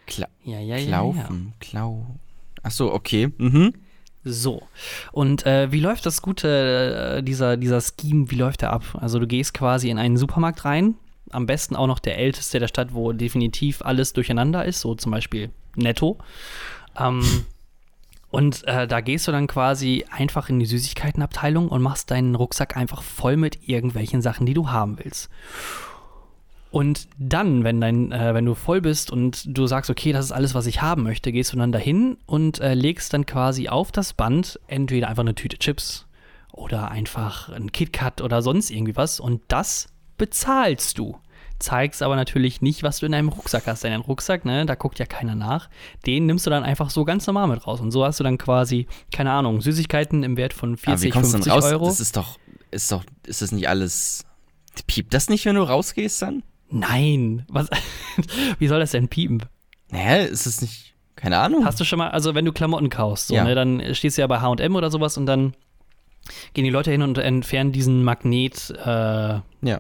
[0.08, 0.78] Kla Ja, ja, ja.
[0.78, 0.88] ja.
[0.88, 1.54] Klaufen.
[1.60, 2.06] Klau.
[2.64, 3.32] Ach so, okay.
[3.38, 3.74] Mhm.
[4.24, 4.64] So.
[5.12, 8.84] Und äh, wie läuft das gute, äh, dieser, dieser Scheme, wie läuft der ab?
[9.00, 10.96] Also du gehst quasi in einen Supermarkt rein,
[11.32, 15.12] am besten auch noch der älteste der Stadt, wo definitiv alles durcheinander ist, so zum
[15.12, 16.18] Beispiel Netto.
[17.00, 17.24] Ähm,
[18.30, 22.76] und äh, da gehst du dann quasi einfach in die Süßigkeitenabteilung und machst deinen Rucksack
[22.76, 25.30] einfach voll mit irgendwelchen Sachen, die du haben willst.
[26.72, 30.32] Und dann, wenn, dein, äh, wenn du voll bist und du sagst, okay, das ist
[30.32, 33.92] alles, was ich haben möchte, gehst du dann dahin und äh, legst dann quasi auf
[33.92, 36.06] das Band entweder einfach eine Tüte Chips
[36.52, 41.18] oder einfach ein KitKat oder sonst irgendwie was und das bezahlst du.
[41.58, 43.84] Zeigst aber natürlich nicht, was du in deinem Rucksack hast.
[43.84, 45.70] Denn dein Rucksack, ne, da guckt ja keiner nach.
[46.06, 47.82] Den nimmst du dann einfach so ganz normal mit raus.
[47.82, 51.12] Und so hast du dann quasi, keine Ahnung, Süßigkeiten im Wert von Aber wie 40,
[51.12, 51.72] kommst du 50 denn raus?
[51.72, 51.86] Euro.
[51.88, 52.38] Das ist doch,
[52.72, 54.26] ist doch, ist das nicht alles.
[54.88, 56.44] Piept das nicht, wenn du rausgehst dann?
[56.72, 57.70] Nein, was?
[58.60, 59.44] Wie soll das denn piepen?
[59.90, 60.94] Naja, ist das nicht.
[61.16, 61.66] Keine Ahnung.
[61.66, 63.44] Hast du schon mal, also wenn du Klamotten kaufst, so, Ja.
[63.44, 65.54] ne, dann stehst du ja bei HM oder sowas und dann
[66.54, 69.80] gehen die Leute hin und entfernen diesen Magnet äh, Ja.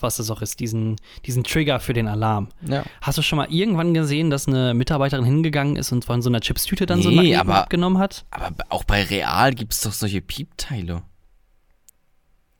[0.00, 2.48] Was das auch ist, diesen, diesen Trigger für den Alarm.
[2.62, 2.84] ja.
[3.00, 6.40] Hast du schon mal irgendwann gesehen, dass eine Mitarbeiterin hingegangen ist und von so einer
[6.40, 8.26] Chipstüte dann so einen Nee, Magneten aber- abgenommen hat?
[8.30, 11.02] Aber auch bei Real gibt es doch solche Piepteile.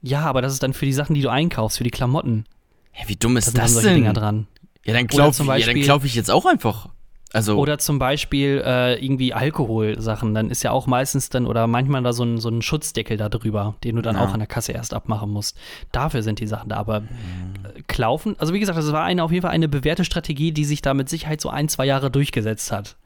[0.02, 2.44] Ja, aber das ist dann für die Sachen, die du einkaufst, für die Klamotten.
[2.98, 3.96] Hä, wie dumm Da ist sind dann das solche denn?
[3.98, 4.46] Dinger dran.
[4.84, 6.88] Ja, dann Oder glaub, zum ja, dann glaub ich jetzt auch einfach.
[7.32, 10.32] Also, Oder zum Beispiel äh, irgendwie Alkoholsachen.
[10.32, 13.28] Dann ist ja auch meistens dann oder manchmal da so ein, so ein Schutzdeckel da
[13.28, 14.24] drüber, den du dann Ja.
[14.24, 15.58] auch an der Kasse erst abmachen musst.
[15.92, 16.76] Dafür sind die Sachen da.
[16.76, 20.52] Aber äh, Klaufen, also wie gesagt, das war eine, auf jeden Fall eine bewährte Strategie,
[20.52, 22.96] die sich da mit Sicherheit so ein, zwei Jahre durchgesetzt hat.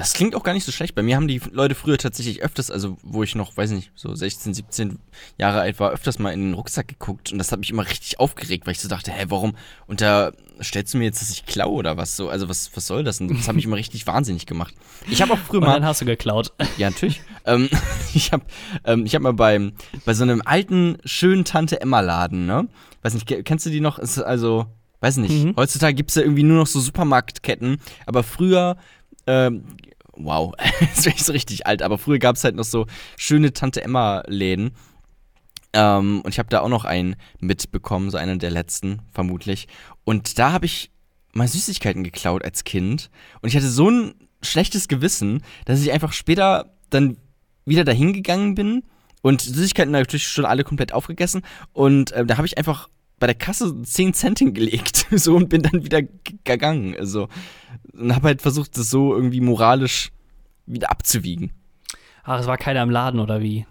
[0.00, 0.94] Das klingt auch gar nicht so schlecht.
[0.94, 4.14] Bei mir haben die Leute früher tatsächlich öfters, also wo ich noch, weiß nicht, so
[4.14, 4.98] 16, 17
[5.38, 8.18] Jahre alt war, öfters mal in den Rucksack geguckt und das hat mich immer richtig
[8.18, 9.54] aufgeregt, weil ich so dachte, hä, warum?
[9.86, 10.32] Und da
[10.62, 12.28] stellst du mir jetzt, dass ich klaue oder was so?
[12.28, 13.20] Also was, was soll das?
[13.20, 14.74] Und das hat mich immer richtig wahnsinnig gemacht.
[15.08, 16.52] Ich habe auch früher Und mal dann hast du geklaut.
[16.76, 17.22] Ja, natürlich.
[17.46, 17.68] ähm,
[18.14, 18.44] ich habe
[18.84, 19.72] ähm, ich hab mal beim,
[20.04, 22.68] bei so einem alten, schönen Tante-Emma-Laden, ne?
[23.02, 23.98] Weiß nicht, ke- kennst du die noch?
[23.98, 24.66] Ist also,
[25.00, 25.32] weiß nicht.
[25.44, 25.54] Mhm.
[25.56, 28.76] Heutzutage gibt es ja irgendwie nur noch so Supermarktketten, aber früher,
[29.30, 29.64] ähm,
[30.12, 33.52] wow, jetzt bin ich so richtig alt, aber früher gab es halt noch so schöne
[33.52, 34.72] Tante-Emma-Läden.
[35.72, 39.68] Ähm, und ich habe da auch noch einen mitbekommen, so einen der letzten, vermutlich.
[40.04, 40.90] Und da habe ich
[41.32, 43.08] mal Süßigkeiten geklaut als Kind.
[43.40, 47.16] Und ich hatte so ein schlechtes Gewissen, dass ich einfach später dann
[47.66, 48.82] wieder dahin gegangen bin
[49.22, 51.42] und Süßigkeiten natürlich schon alle komplett aufgegessen.
[51.72, 52.88] Und äh, da habe ich einfach
[53.20, 56.96] bei der Kasse 10 Cent hingelegt so und bin dann wieder gegangen.
[56.98, 57.28] Also
[57.92, 60.10] und habe halt versucht, das so irgendwie moralisch
[60.66, 61.52] wieder abzuwiegen.
[62.24, 63.66] Ach, es war keiner im Laden oder wie?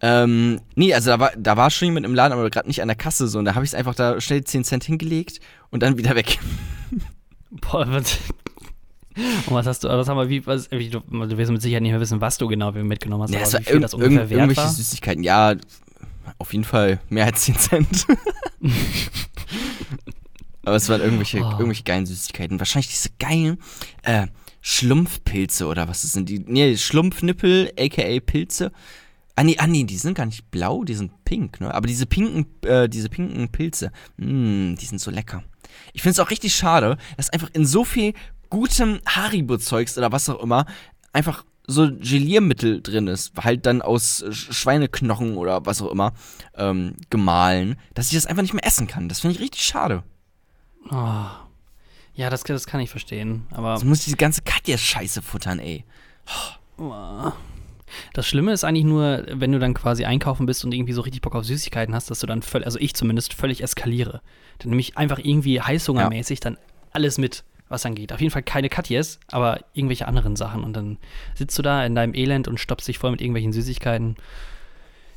[0.00, 2.88] Ähm, nee, also da war, da war schon jemand im Laden, aber gerade nicht an
[2.88, 3.38] der Kasse so.
[3.38, 6.38] Und da habe ich es einfach da schnell 10 Cent hingelegt und dann wieder weg.
[7.50, 8.18] Boah, was,
[9.16, 11.92] und was hast du, was haben wir, wie, was, du, du wirst mit Sicherheit nicht
[11.92, 14.40] mehr wissen, was du genau mitgenommen hast, Ja, aber wie viel das ungefähr irgend, wert
[14.40, 14.70] irgendwelche war?
[14.70, 15.22] Süßigkeiten.
[15.22, 15.54] Ja,
[16.38, 18.06] auf jeden Fall mehr als 10 Cent.
[20.64, 21.50] aber es waren irgendwelche, Oh.
[21.52, 22.58] irgendwelche geilen Süßigkeiten.
[22.58, 23.58] Wahrscheinlich diese geilen
[24.02, 24.26] äh,
[24.60, 26.28] Schlumpfpilze oder was das sind.
[26.28, 28.72] Die, nee, Schlumpfnippel, aka Pilze.
[29.36, 31.74] Ah nee, ah nee, die sind gar nicht blau, die sind pink, ne?
[31.74, 35.42] Aber diese pinken, äh, diese pinken Pilze, mh, die sind so lecker.
[35.92, 38.12] Ich finde es auch richtig schade, dass einfach in so viel
[38.50, 40.66] gutem Haribo-Zeugs oder was auch immer
[41.12, 46.12] einfach so Geliermittel drin ist, halt dann aus Sch- Schweineknochen oder was auch immer
[46.56, 49.08] ähm, gemahlen, dass ich das einfach nicht mehr essen kann.
[49.08, 50.04] Das finde ich richtig schade.
[50.90, 51.24] Oh.
[52.14, 55.84] Ja, das, das kann ich verstehen, aber Also muss diese ganze Katja-Scheiße futtern, ey.
[58.12, 61.22] Das Schlimme ist eigentlich nur, wenn du dann quasi einkaufen bist und irgendwie so richtig
[61.22, 64.20] Bock auf Süßigkeiten hast, dass du dann völlig, also ich zumindest, völlig eskaliere.
[64.58, 66.56] Dann nehme ich einfach irgendwie heißhungermäßig dann
[66.92, 68.12] alles mit, was angeht.
[68.12, 70.64] Auf jeden Fall keine Katjes, aber irgendwelche anderen Sachen.
[70.64, 70.98] Und dann
[71.34, 74.16] sitzt du da in deinem Elend und stopfst dich voll mit irgendwelchen Süßigkeiten.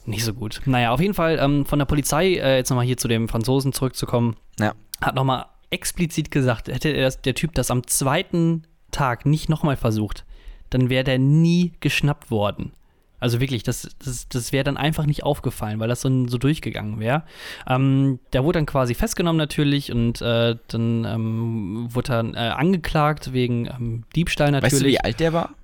[0.05, 0.61] Nicht so gut.
[0.65, 3.73] Naja, auf jeden Fall ähm, von der Polizei, äh, jetzt nochmal hier zu dem Franzosen
[3.73, 4.73] zurückzukommen, Ja.
[5.01, 9.77] hat nochmal explizit gesagt, hätte er das, der Typ das am zweiten Tag nicht nochmal
[9.77, 10.25] versucht,
[10.69, 12.71] dann wäre der nie geschnappt worden.
[13.19, 16.99] Also wirklich, das, das, das wäre dann einfach nicht aufgefallen, weil das so, so durchgegangen
[16.99, 17.23] wäre.
[17.67, 23.33] Ähm, der wurde dann quasi festgenommen natürlich und äh, dann ähm, wurde er äh, angeklagt
[23.33, 24.93] wegen ähm, Diebstahl Weißt du, natürlich.
[24.93, 25.55] wie alt der war?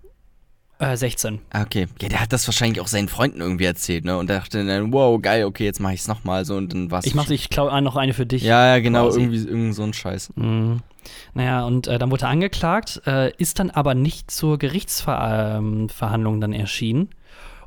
[0.79, 1.39] Äh, 16.
[1.51, 1.87] Ah, okay.
[2.01, 4.17] Ja, der hat das wahrscheinlich auch seinen Freunden irgendwie erzählt, ne?
[4.17, 6.99] Und dachte dann, wow, geil, okay, jetzt mache ich es nochmal so und dann war
[6.99, 7.05] es.
[7.05, 8.43] Ich mach, ich klaue noch eine für dich.
[8.43, 9.21] Ja, ja, genau, quasi.
[9.21, 10.33] irgendwie irgend so ein Scheiß.
[10.35, 10.81] Mhm.
[11.33, 16.53] Naja, und äh, dann wurde er angeklagt, äh, ist dann aber nicht zur Gerichtsverhandlung dann
[16.53, 17.09] erschienen.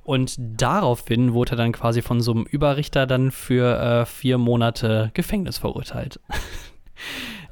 [0.02, 5.10] Und daraufhin wurde er dann quasi von so einem Überrichter dann für äh, vier Monate
[5.14, 6.20] Gefängnis verurteilt.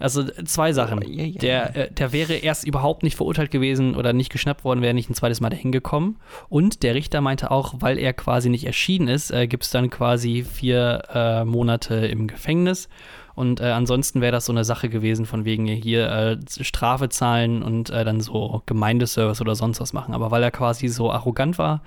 [0.05, 1.01] also zwei Sachen.
[1.03, 4.63] Oh, ja, ja, Der, äh, der wäre erst überhaupt nicht verurteilt gewesen oder nicht geschnappt
[4.63, 6.19] worden, wäre nicht ein zweites Mal dahin gekommen.
[6.51, 9.89] Und der Richter meinte auch, weil er quasi nicht erschienen ist, äh, gibt es dann
[9.89, 12.89] quasi vier äh, Monate im Gefängnis.
[13.35, 17.63] Und äh, ansonsten wäre das so eine Sache gewesen, von wegen hier äh, Strafe zahlen
[17.63, 20.15] und äh, dann so Gemeindeservice oder sonst was machen.
[20.15, 21.83] Aber weil er quasi so arrogant war,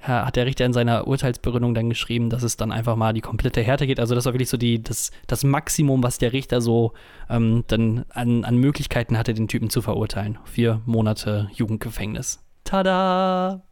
[0.00, 3.62] hat der Richter in seiner Urteilsbegründung dann geschrieben, dass es dann einfach mal die komplette
[3.62, 3.98] Härte geht.
[3.98, 6.92] Also das war wirklich so die, das, das Maximum, was der Richter so
[7.28, 10.38] ähm, dann an, an Möglichkeiten hatte, den Typen zu verurteilen.
[10.44, 12.44] Vier Monate Jugendgefängnis.
[12.62, 13.62] Tada!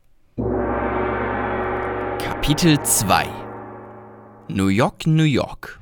[2.19, 3.27] Kapitel 2
[4.49, 5.81] New York, New York.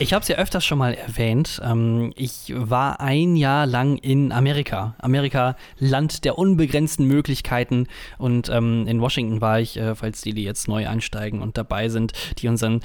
[0.00, 1.60] Ich habe es ja öfters schon mal erwähnt.
[1.64, 4.94] Ähm, ich war ein Jahr lang in Amerika.
[4.98, 7.88] Amerika, Land der unbegrenzten Möglichkeiten.
[8.16, 11.88] Und ähm, in Washington war ich, äh, falls die, die jetzt neu einsteigen und dabei
[11.88, 12.80] sind, die unseren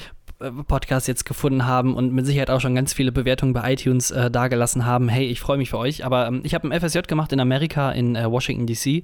[0.67, 4.29] Podcast jetzt gefunden haben und mit Sicherheit auch schon ganz viele Bewertungen bei iTunes äh,
[4.29, 5.09] dagelassen haben.
[5.09, 6.05] Hey, ich freue mich für euch.
[6.05, 9.03] Aber ähm, ich habe ein FSJ gemacht in Amerika, in äh, Washington, D.C.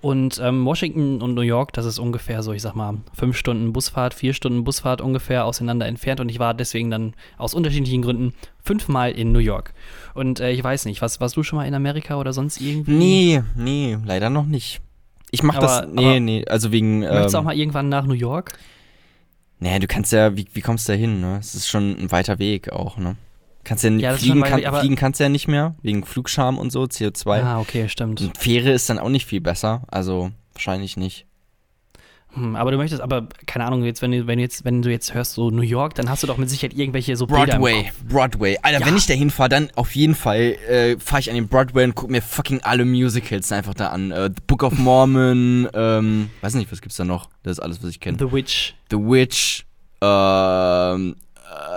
[0.00, 3.72] Und ähm, Washington und New York, das ist ungefähr so, ich sag mal, fünf Stunden
[3.72, 6.20] Busfahrt, vier Stunden Busfahrt ungefähr auseinander entfernt.
[6.20, 9.74] Und ich war deswegen dann aus unterschiedlichen Gründen fünfmal in New York.
[10.14, 12.92] Und äh, ich weiß nicht, was, warst du schon mal in Amerika oder sonst irgendwie?
[12.92, 14.80] Nee, nee, leider noch nicht.
[15.30, 15.78] Ich mach das.
[15.82, 17.00] Aber- Nee, aber- nee, also wegen.
[17.00, 18.56] Möchtest du auch Ähm, mal irgendwann nach New York?
[19.64, 21.38] Nee, du kannst ja, wie, wie kommst du da hin, ne?
[21.40, 23.16] Es ist schon ein weiter Weg auch, ne?
[23.64, 26.70] Kannst ja, Ja, fliegen, weit kann, fliegen kannst du ja nicht mehr, wegen Flugscham und
[26.70, 27.42] so, CO2.
[27.42, 28.20] Ah, okay, stimmt.
[28.20, 31.26] Und Fähre ist dann auch nicht viel besser, also wahrscheinlich nicht.
[32.34, 34.90] Hm, aber du möchtest, aber keine Ahnung, jetzt, wenn du, wenn du jetzt, wenn du
[34.90, 37.92] jetzt hörst, so New York, dann hast du doch mit Sicherheit irgendwelche so Bilder Broadway.
[38.08, 38.58] Broadway.
[38.62, 38.86] Alter, Ja.
[38.86, 41.94] wenn ich da hinfahre, dann auf jeden Fall äh, fahre ich an den Broadway und
[41.94, 44.10] gucke mir fucking alle Musicals einfach da an.
[44.10, 47.28] Äh, The Book of Mormon, ähm, weiß nicht, was gibt's da noch?
[47.44, 48.18] Das ist alles, was ich kenne.
[48.18, 49.64] The Witch, The Witch,
[50.02, 51.16] ähm,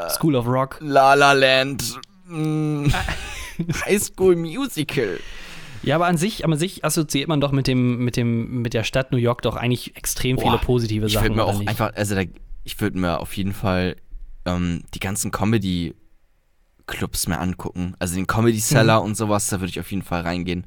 [0.10, 0.78] School of Rock.
[0.82, 2.88] La La Land, mm,
[3.86, 5.20] High School Musical.
[5.84, 8.84] Ja, aber an sich, an sich assoziiert man doch mit dem, mit dem, mit der
[8.84, 11.26] Stadt New York doch eigentlich extrem viele Boah, positive Ich Sachen.
[11.26, 11.68] würde mir auch nicht?
[11.70, 12.22] einfach, also da,
[12.64, 13.96] ich würde mir auf jeden Fall
[14.46, 17.96] ähm, die ganzen Comedy-Clubs mir angucken.
[18.00, 20.66] Also den Comedy Cellar und sowas, da würde ich auf jeden Fall reingehen.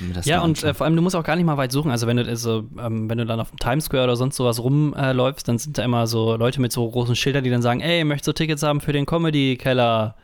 [0.00, 0.14] Mhm.
[0.24, 1.90] Ja, und äh, vor allem, du musst auch gar nicht mal weit suchen.
[1.90, 4.58] Also, wenn du, also, ähm, wenn du dann auf dem Times Square oder sonst sowas
[4.62, 8.02] rumläufst, dann sind da immer so Leute mit so großen Schildern, die dann sagen: Ey,
[8.04, 10.16] möchtest du Tickets haben für den Comedy-Keller?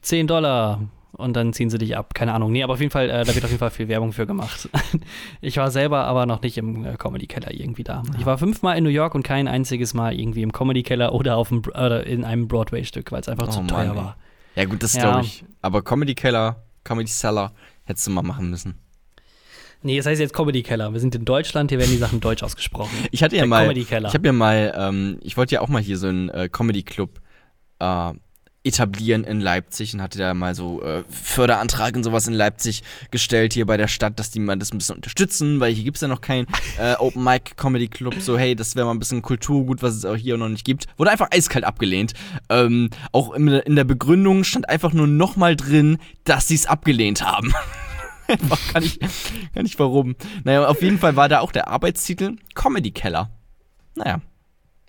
[0.00, 0.80] 10 Dollar.
[1.12, 2.14] Und dann ziehen sie dich ab.
[2.14, 2.52] Keine Ahnung.
[2.52, 4.68] Nee, aber auf jeden Fall, äh, da wird auf jeden Fall viel Werbung für gemacht.
[5.40, 8.02] ich war selber aber noch nicht im äh, Comedy-Keller irgendwie da.
[8.18, 11.48] Ich war fünfmal in New York und kein einziges Mal irgendwie im Comedy-Keller oder, auf
[11.48, 11.62] dem,
[12.06, 13.96] in einem Broadway-Stück, weil es einfach Oh zu Mann, teuer ey.
[13.96, 14.16] war.
[14.54, 15.02] Ja, gut, das Ja.
[15.02, 15.44] glaube ich.
[15.60, 17.52] Aber Comedy Keller, Comedy Seller
[17.84, 18.78] hättest du mal machen müssen.
[19.84, 20.92] Nee, das heißt jetzt Comedy-Keller.
[20.92, 22.96] Wir sind in Deutschland, hier werden die Sachen deutsch ausgesprochen.
[23.10, 23.62] Ich hatte ja Der mal.
[23.64, 24.08] Comedy-Keller.
[24.08, 27.20] Ich habe ja mal, ähm, ich wollte ja auch mal hier so einen äh, Comedy-Club
[27.80, 28.12] äh,
[28.64, 33.52] etablieren in Leipzig und hatte da mal so äh, Förderantrag und sowas in Leipzig gestellt
[33.54, 36.08] hier bei der Stadt, dass die mal das ein bisschen unterstützen, weil hier gibt's ja
[36.08, 36.46] noch keinen
[36.78, 38.14] äh, Open Mic Comedy Club.
[38.20, 40.86] So, hey, das wäre mal ein bisschen Kulturgut, was es auch hier noch nicht gibt.
[40.96, 42.12] Wurde einfach eiskalt abgelehnt.
[42.48, 47.22] Ähm, auch in, in der Begründung stand einfach nur nochmal drin, dass sie es abgelehnt
[47.24, 47.52] haben.
[48.28, 49.00] einfach kann ich,
[49.54, 50.14] kann ich warum.
[50.44, 53.30] Naja, auf jeden Fall war da auch der Arbeitstitel Comedy Keller.
[53.96, 54.20] Naja.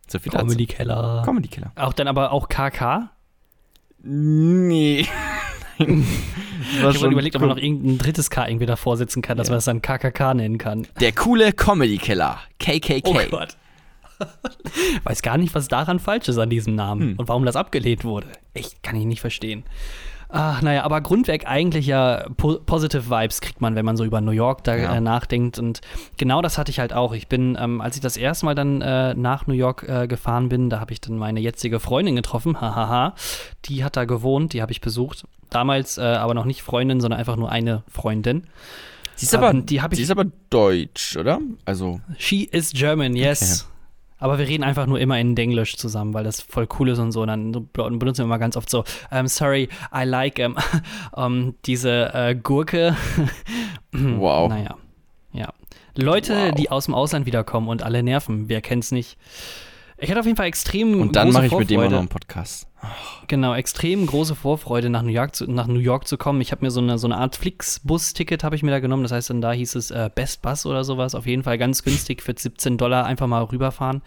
[0.07, 0.45] So viel dazu.
[0.45, 1.23] Comedy-Keller.
[1.25, 1.71] Comedy Keller.
[1.75, 3.09] Auch dann aber auch KK?
[4.03, 5.07] Nee.
[5.79, 9.51] Ich habe überlegt, ob man noch irgendein drittes K irgendwie davor setzen kann, dass Ja.
[9.53, 10.87] man das dann KKK nennen kann.
[10.99, 12.39] Der coole Comedy Killer.
[12.59, 13.01] KKK.
[13.05, 13.57] Oh Gott.
[15.03, 17.15] Weiß gar nicht, was daran falsch ist an diesem Namen Hm.
[17.17, 18.27] und warum das abgelehnt wurde.
[18.53, 19.63] Echt, kann ich nicht verstehen.
[20.35, 24.19] Ach, naja, aber Grundweg eigentlich ja po positive Vibes kriegt man, wenn man so über
[24.19, 24.95] New York da Ja.
[24.95, 25.59] äh, nachdenkt.
[25.59, 25.81] Und
[26.17, 27.13] genau das hatte ich halt auch.
[27.13, 30.49] Ich bin, ähm, als ich das erste Mal dann äh, nach New York äh, gefahren
[30.49, 32.59] bin, da habe ich dann meine jetzige Freundin getroffen.
[32.59, 33.13] Hahaha.
[33.65, 35.23] Die hat da gewohnt, die habe ich besucht.
[35.51, 38.47] Damals äh, aber noch nicht Freundin, sondern einfach nur eine Freundin.
[39.15, 41.39] Sie ist aber, Ähm, die ich- sie ist aber deutsch, oder?
[41.65, 43.69] Also, She is German, yes.
[44.23, 47.11] Aber wir reden einfach nur immer in Denglisch zusammen, weil das voll cool ist und
[47.11, 47.23] so.
[47.23, 50.55] Und dann benutzen wir immer ganz oft so, um, sorry, I like um,
[51.11, 52.95] um, diese äh, Gurke.
[53.91, 54.47] wow.
[54.47, 54.77] Naja,
[55.33, 55.49] ja.
[55.97, 56.55] Leute, Wow.
[56.55, 59.17] die aus dem Ausland wiederkommen und alle nerven, wer kennt's nicht.
[59.97, 62.07] Ich hatte auf jeden Fall extrem Und dann mache ich mit dem auch noch einen
[62.07, 62.67] Podcast.
[63.27, 66.41] Genau, extrem große Vorfreude, nach New York zu, nach New York zu kommen.
[66.41, 69.03] Ich habe mir so eine, so eine Art Flix-Bus-Ticket habe ich mir da genommen.
[69.03, 71.15] Das heißt, dann da hieß es äh, Best Bus oder sowas.
[71.15, 74.01] Auf jeden Fall ganz günstig für 17 Dollar einfach mal rüberfahren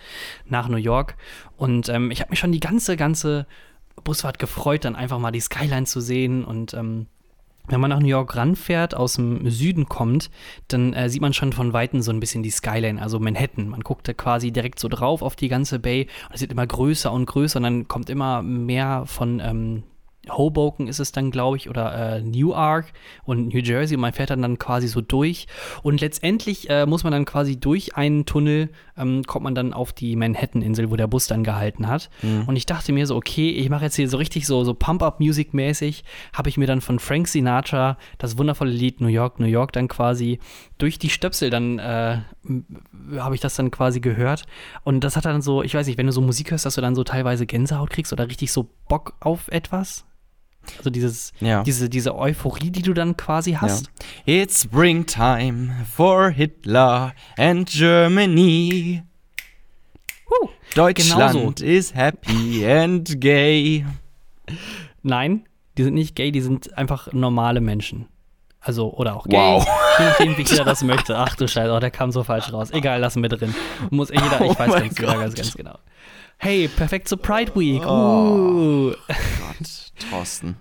[0.46, 1.16] nach New York.
[1.56, 3.46] Und ähm, ich habe mich schon die ganze, ganze
[4.04, 7.06] Busfahrt gefreut, dann einfach mal die Skyline zu sehen und ähm,
[7.68, 10.30] wenn man nach New York ranfährt, aus dem Süden kommt,
[10.68, 13.68] dann äh, sieht man schon von Weitem so ein bisschen die Skyline, also Manhattan.
[13.68, 16.66] Man guckt da quasi direkt so drauf auf die ganze Bay und es wird immer
[16.66, 19.82] größer und größer und dann kommt immer mehr von ähm,
[20.28, 22.92] Hoboken ist es dann, glaube ich, oder äh, Newark
[23.24, 25.46] und New Jersey und man fährt dann, dann quasi so durch.
[25.82, 29.92] Und letztendlich äh, muss man dann quasi durch einen Tunnel, ähm, kommt man dann auf
[29.92, 32.10] die Manhattan-Insel, wo der Bus dann gehalten hat.
[32.46, 36.04] Und ich dachte mir so, okay, ich mache jetzt hier so richtig so, so Pump-Up-Music-mäßig,
[36.32, 39.88] habe ich mir dann von Frank Sinatra das wundervolle Lied New York, New York dann
[39.88, 40.38] quasi
[40.78, 42.18] durch die Stöpsel dann äh,
[43.18, 44.46] habe ich das dann quasi gehört.
[44.84, 46.80] Und das hat dann so, ich weiß nicht, wenn du so Musik hörst, dass du
[46.80, 50.04] dann so teilweise Gänsehaut kriegst oder richtig so Bock auf etwas.
[50.78, 51.62] Also dieses, Ja.
[51.62, 53.90] diese, diese Euphorie, die du dann quasi hast.
[54.24, 59.02] It's springtime for Hitler and Germany.
[60.28, 60.48] Huh.
[60.74, 63.84] Deutschland is happy and gay.
[65.02, 65.46] Nein,
[65.78, 68.08] die sind nicht gay, die sind einfach normale Menschen.
[68.60, 69.36] Also, oder auch gay.
[69.38, 69.64] Wow.
[69.98, 71.16] Je nachdem, wie jeder das möchte.
[71.16, 72.70] Ach du Scheiße, oh, der kam so falsch raus.
[72.72, 73.54] Egal, lassen wir drin.
[73.90, 75.78] Muss eh jeder, ich Oh weiß ganz, ganz, ganz genau.
[76.38, 77.82] Hey, perfekt zur Pride Week.
[77.84, 77.88] Oh.
[77.88, 78.90] Uh.
[79.08, 80.56] Gott, Thorsten.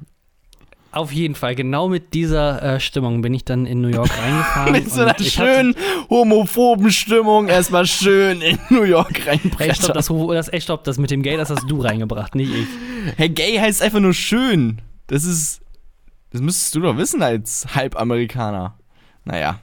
[0.91, 4.71] Auf jeden Fall, genau mit dieser äh, Stimmung bin ich dann in New York reingefahren.
[4.71, 5.75] Mit so einer schönen
[6.09, 9.93] homophoben Stimmung erstmal schön in New York Hey, stopp, reinbrechen.
[9.93, 12.67] das, das, ey, stopp, das mit dem Gay, das hast du reingebracht, nicht ich.
[13.17, 14.81] Hey, gay heißt einfach nur schön.
[15.07, 15.59] Das ist.
[16.31, 18.77] Das müsstest du doch wissen als Halbamerikaner.
[19.25, 19.59] Naja.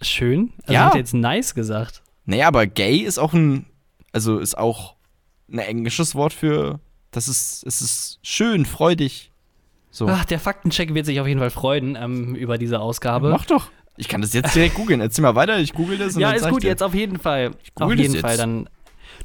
[0.00, 0.54] Schön?
[0.62, 0.86] Also Ja.
[0.86, 2.02] hat jetzt nice gesagt.
[2.24, 3.66] Naja, aber gay ist auch ein.
[4.12, 4.96] Also ist auch
[5.50, 6.80] ein englisches Wort für.
[7.10, 7.64] Das ist.
[7.66, 9.32] Es ist schön, freudig.
[9.90, 10.06] So.
[10.08, 13.30] Ach, der Faktencheck wird sich auf jeden Fall freuen ähm, über diese Ausgabe.
[13.30, 13.70] Mach doch.
[13.96, 15.00] Ich kann das jetzt direkt googeln.
[15.00, 16.14] Erzähl mal weiter, ich google das.
[16.14, 16.68] und Ja, ist gut, dir.
[16.68, 17.50] jetzt auf jeden Fall.
[17.74, 18.20] google Auf jeden.
[18.20, 18.68] Fall dann.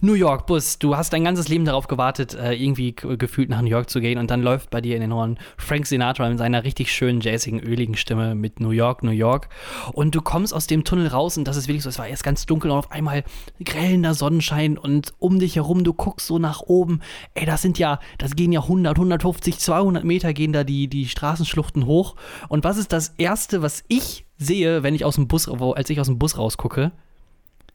[0.06, 3.70] New York Bus, du hast dein ganzes Leben darauf gewartet, äh, irgendwie gefühlt nach New
[3.70, 6.64] York zu gehen und dann läuft bei dir in den Ohren Frank Sinatra mit seiner
[6.64, 9.50] richtig schönen, jazzigen, öligen Stimme mit New York, New York.
[9.94, 12.24] Und du kommst aus dem Tunnel raus und das ist wirklich so, es war erst
[12.24, 13.24] ganz dunkel und auf einmal
[13.64, 17.02] grellender Sonnenschein und um dich herum, du guckst so nach oben,
[17.34, 21.08] ey, das sind ja, das gehen ja 100, 150, 200 Meter gehen da die, die
[21.08, 22.16] Straßenschluchten hoch.
[22.48, 26.00] Und was ist das Erste, was ich sehe, wenn ich aus dem Bus, als ich
[26.00, 26.92] aus dem Bus rausgucke?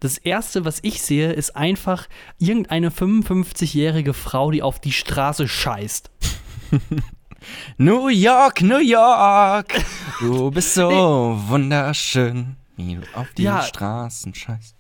[0.01, 6.11] Das erste, was ich sehe, ist einfach irgendeine 55-jährige Frau, die auf die Straße scheißt.
[7.79, 9.75] New York, New York.
[10.21, 10.89] Du bist so
[11.49, 13.63] wunderschön, wie du auf die Ja.
[13.63, 14.75] Straßen scheißt.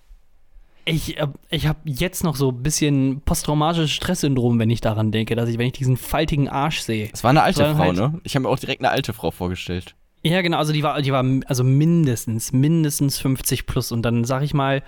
[0.87, 5.37] Ich, äh, ich habe jetzt noch so ein bisschen posttraumatisches Stresssyndrom, wenn ich daran denke,
[5.37, 7.11] dass ich, wenn ich diesen faltigen Arsch sehe.
[7.13, 8.21] Es war eine alte Frau, halt- ne?
[8.25, 9.95] Ich habe mir auch direkt eine alte Frau vorgestellt.
[10.23, 13.91] Ja, genau, also die war, die war also mindestens, mindestens 50 plus.
[13.91, 14.83] Und dann sag ich mal,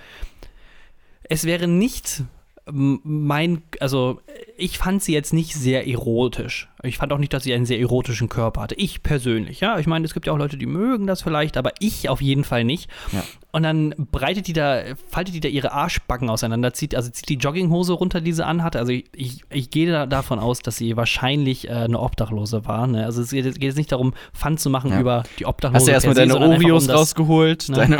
[1.24, 2.22] es wäre nicht
[2.70, 4.20] mein, also
[4.56, 6.68] ich fand sie jetzt nicht sehr erotisch.
[6.84, 8.76] Ich fand auch nicht, dass sie einen sehr erotischen Körper hatte.
[8.76, 9.78] Ich persönlich, ja.
[9.80, 12.44] Ich meine, es gibt ja auch Leute, die mögen das vielleicht, aber ich auf jeden
[12.44, 12.88] Fall nicht.
[13.12, 13.24] Ja.
[13.50, 17.34] Und dann breitet die da, faltet die da ihre Arschbacken auseinander, zieht, also zieht die
[17.34, 18.78] Jogginghose runter, die sie anhatte.
[18.78, 22.86] Also ich, ich, ich gehe da davon aus, dass sie wahrscheinlich äh, eine Obdachlose war.
[22.86, 23.04] Ne?
[23.04, 25.00] Also es geht, es geht jetzt nicht darum, Fun zu machen Ja.
[25.00, 25.78] über die Obdachlose.
[25.80, 27.68] Hast du erstmal deine Oreos um das rausgeholt?
[27.70, 27.76] ne?
[27.76, 27.98] Deine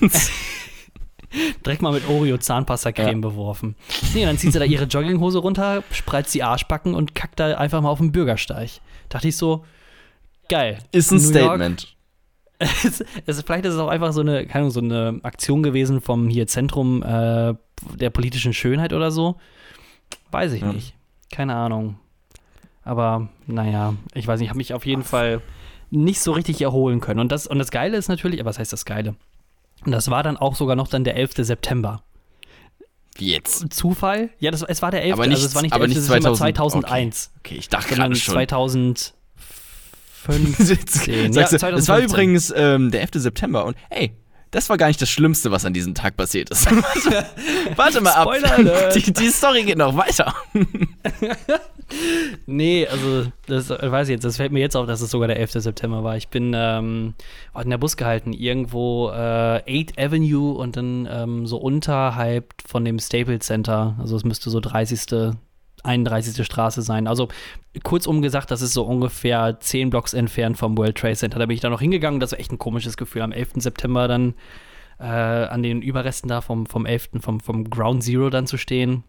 [1.64, 3.74] Direkt mal mit Oreo Zahnpasta-Creme beworfen.
[4.14, 7.80] Nee, dann zieht sie da ihre Jogginghose runter, spreizt die Arschbacken und kackt da einfach
[7.80, 8.70] mal auf den Bürgersteig.
[9.08, 9.64] Dachte ich so,
[10.48, 10.78] geil.
[10.92, 11.96] ist ein New York- Statement.
[12.58, 16.00] es, es, vielleicht ist es auch einfach so eine, keine Ahnung, so eine Aktion gewesen
[16.00, 17.54] vom hier Zentrum äh,
[17.96, 19.36] der politischen Schönheit oder so.
[20.30, 20.72] Weiß ich Ja.
[20.72, 20.94] nicht.
[21.32, 21.96] Keine Ahnung.
[22.84, 25.40] Aber naja, ich weiß nicht, ich habe mich auf jeden Fall
[25.90, 27.18] nicht so richtig erholen können.
[27.20, 29.14] Und das, und das Geile ist natürlich, aber was heißt das Geile?
[29.84, 31.32] Und das war dann auch sogar noch dann der 11.
[31.38, 32.02] September.
[33.16, 33.72] Wie jetzt?
[33.72, 34.30] Zufall?
[34.40, 35.12] Ja, das, es war der 11.
[35.14, 35.94] Aber nicht- also es war nicht der aber 11.
[35.96, 36.84] nicht September 2000.
[36.86, 38.34] 2001, Okay, ich dachte gerade schon.
[38.34, 39.14] 2015.
[41.32, 42.04] Sagst Ja, du, das war 2015.
[42.10, 43.10] übrigens ähm, der 11.
[43.14, 44.16] September und ey,
[44.54, 46.66] das war gar nicht das Schlimmste, was an diesem Tag passiert ist.
[46.70, 47.26] warte,
[47.74, 48.28] warte mal ab.
[48.94, 50.34] Die, die Story geht noch weiter.
[52.46, 55.28] Nee, also das äh, weiß ich jetzt, das fällt mir jetzt auf, dass es sogar
[55.28, 55.52] der 11.
[55.52, 56.16] September war.
[56.16, 57.14] Ich bin ähm,
[57.62, 62.98] in der Bus gehalten, irgendwo äh, 8th Avenue und dann ähm, so unterhalb von dem
[62.98, 63.96] Staples Center.
[64.00, 65.34] Also es müsste so 30.
[65.84, 66.44] 31.
[66.44, 67.06] Straße sein.
[67.06, 67.28] Also
[67.82, 71.38] kurzum gesagt, das ist so ungefähr 10 Blocks entfernt vom World Trade Center.
[71.38, 72.20] Da bin ich da noch hingegangen.
[72.20, 73.22] Das war echt ein komisches Gefühl.
[73.22, 73.50] Am 11.
[73.56, 74.34] September dann
[74.98, 77.10] äh, an den Überresten da vom, vom 11.
[77.20, 79.04] Vom, vom Ground Zero dann zu stehen.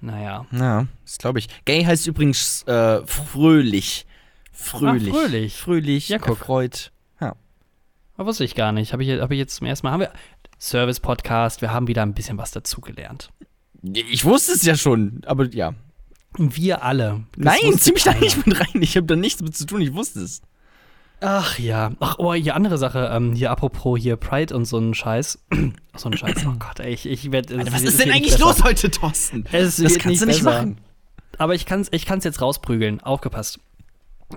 [0.00, 0.46] Naja.
[0.52, 1.48] Ja, das glaube ich.
[1.64, 4.06] Gay heißt übrigens äh, fröhlich.
[4.52, 5.12] Fröhlich.
[5.12, 5.56] Ah, fröhlich.
[5.56, 6.38] Fröhlich, Ja, guck.
[6.40, 6.92] erfreut.
[8.18, 8.94] Aber wusste ich gar nicht.
[8.94, 9.92] Habe ich, hab ich jetzt zum ersten Mal.
[9.92, 10.12] Haben wir
[10.58, 13.28] Service-Podcast, wir haben wieder ein bisschen was dazugelernt.
[13.92, 15.74] Ich wusste es ja schon, aber ja.
[16.38, 17.24] Wir alle.
[17.36, 18.24] Das Nein, zieh mich da keiner.
[18.24, 18.82] nicht mit rein.
[18.82, 20.42] Ich habe da nichts mit zu tun, ich wusste es.
[21.20, 21.92] Ach ja.
[22.00, 23.10] Ach, oh, hier andere Sache.
[23.12, 25.38] Ähm, hier apropos hier Pride und so ein Scheiß.
[25.96, 26.44] so ein Scheiß.
[26.46, 27.58] Oh Gott, ey, ich, ich werde.
[27.72, 29.44] Was ist denn eigentlich los heute, Thorsten?
[29.50, 30.58] Es Das kannst du nicht besser.
[30.58, 30.78] machen.
[31.38, 33.00] Aber ich kann es ich kann's jetzt rausprügeln.
[33.00, 33.60] Aufgepasst.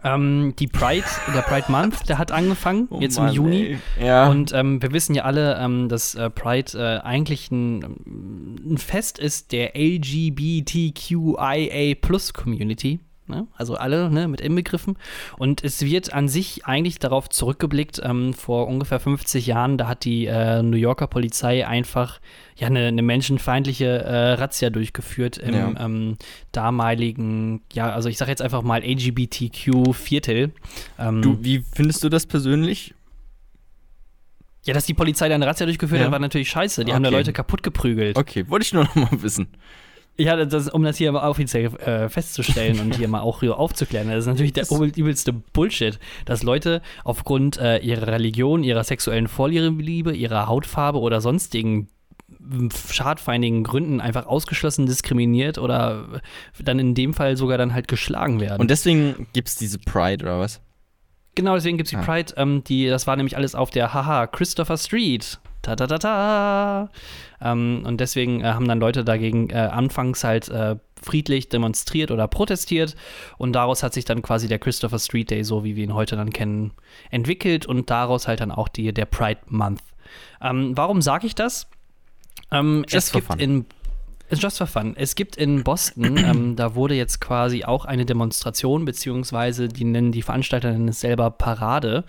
[0.03, 3.79] Ähm, die Pride, der Pride Month, der hat angefangen, Oh jetzt Mann, im Juni.
[3.99, 4.29] Ja.
[4.29, 9.17] Und ähm, wir wissen ja alle, ähm, dass äh, Pride äh, eigentlich ein, ein Fest
[9.17, 11.15] ist der LGBTQIA
[11.95, 12.99] Plus Community.
[13.29, 13.47] Ne?
[13.55, 14.97] Also alle ne, mit inbegriffen.
[15.37, 20.03] Und es wird an sich eigentlich darauf zurückgeblickt, ähm, vor ungefähr 50 Jahren, da hat
[20.03, 22.19] die äh, New Yorker Polizei einfach
[22.55, 25.73] ja eine, eine menschenfeindliche äh, Razzia durchgeführt im Ja.
[25.79, 26.17] ähm,
[26.51, 30.51] damaligen, ja, also ich sage jetzt einfach mal LGBTQ-Viertel.
[30.97, 32.93] Ähm, du, wie findest du das persönlich?
[34.65, 36.05] ja, dass die Polizei da eine Razzia durchgeführt Ja.
[36.07, 36.83] hat, war natürlich scheiße.
[36.85, 37.17] Die haben da Okay.
[37.17, 38.17] Leute kaputt geprügelt.
[38.17, 39.47] Okay, wollte ich nur noch mal wissen.
[40.19, 44.09] Ja, das, um das hier mal offiziell äh, festzustellen und hier mal auch hier aufzuklären.
[44.09, 49.29] Das ist natürlich der übel- übelste Bullshit, dass Leute aufgrund äh, ihrer Religion, ihrer sexuellen
[49.29, 51.87] Vorliebe, ihrer Hautfarbe oder sonstigen
[52.37, 56.21] m, schadfeindigen Gründen einfach ausgeschlossen, diskriminiert oder
[56.61, 58.59] dann in dem Fall sogar dann halt geschlagen werden.
[58.59, 60.59] Und deswegen gibt es diese Pride oder was?
[61.39, 62.01] Genau, deswegen gibt es die Ah.
[62.03, 62.33] Pride.
[62.37, 65.39] Ähm, die, das war nämlich alles auf der Haha Christopher Street.
[65.61, 66.89] Ta ta ta ta.
[67.41, 72.27] Ähm, und deswegen äh, haben dann Leute dagegen äh, anfangs halt äh, friedlich demonstriert oder
[72.27, 72.95] protestiert.
[73.37, 76.15] Und daraus hat sich dann quasi der Christopher Street Day, so wie wir ihn heute
[76.15, 76.71] dann kennen,
[77.11, 77.65] entwickelt.
[77.65, 79.81] Und daraus halt dann auch die, der Pride Month.
[80.41, 81.67] Ähm, warum sage ich das?
[82.51, 83.65] Ähm, es gibt in
[84.37, 84.93] just for fun.
[84.95, 90.11] Es gibt in Boston, ähm, da wurde jetzt quasi auch eine Demonstration, beziehungsweise die nennen
[90.11, 92.03] die Veranstalter nennen es selber Parade,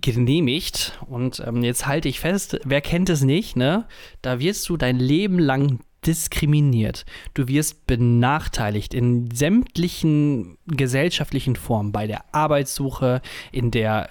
[0.00, 0.98] genehmigt.
[1.06, 3.86] Und ähm, jetzt halte ich fest, wer kennt es nicht, ne?
[4.22, 7.06] Da wirst du dein Leben lang diskriminiert.
[7.32, 13.22] Du wirst benachteiligt in sämtlichen gesellschaftlichen Formen, bei der Arbeitssuche,
[13.52, 14.10] in der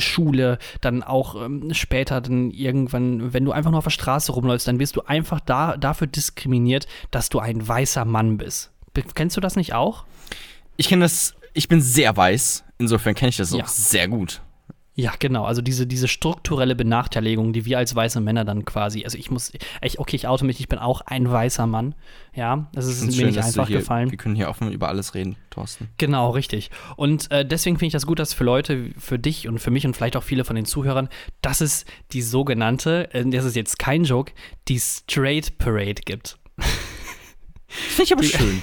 [0.00, 4.66] Schule, dann auch ähm, später dann irgendwann, wenn du einfach nur auf der Straße rumläufst,
[4.68, 8.70] dann wirst du einfach da, dafür diskriminiert, dass du ein weißer Mann bist.
[8.92, 10.04] Be kennst du das nicht auch?
[10.76, 13.66] Ich kenne das, ich bin sehr weiß, insofern kenne ich das auch Ja.
[13.66, 14.40] sehr gut.
[14.96, 15.44] Ja, genau.
[15.44, 19.52] Also diese, diese strukturelle Benachteiligung, die wir als weiße Männer dann quasi, also ich muss,
[19.82, 21.96] ich, okay, ich oute mich, ich bin auch ein weißer Mann.
[22.32, 24.12] Ja, das ist mir Schön, nicht einfach hier, gefallen.
[24.12, 25.88] Wir können hier offen über alles reden, Thorsten.
[25.98, 26.70] Genau, richtig.
[26.96, 29.84] Und äh, deswegen finde ich das gut, dass für Leute, für dich und für mich
[29.84, 31.08] und vielleicht auch viele von den Zuhörern,
[31.42, 34.32] dass es die sogenannte, äh, das ist jetzt kein Joke,
[34.68, 36.38] die Straight Parade gibt.
[36.56, 36.66] Das
[37.88, 38.62] finde ich aber Die- schön.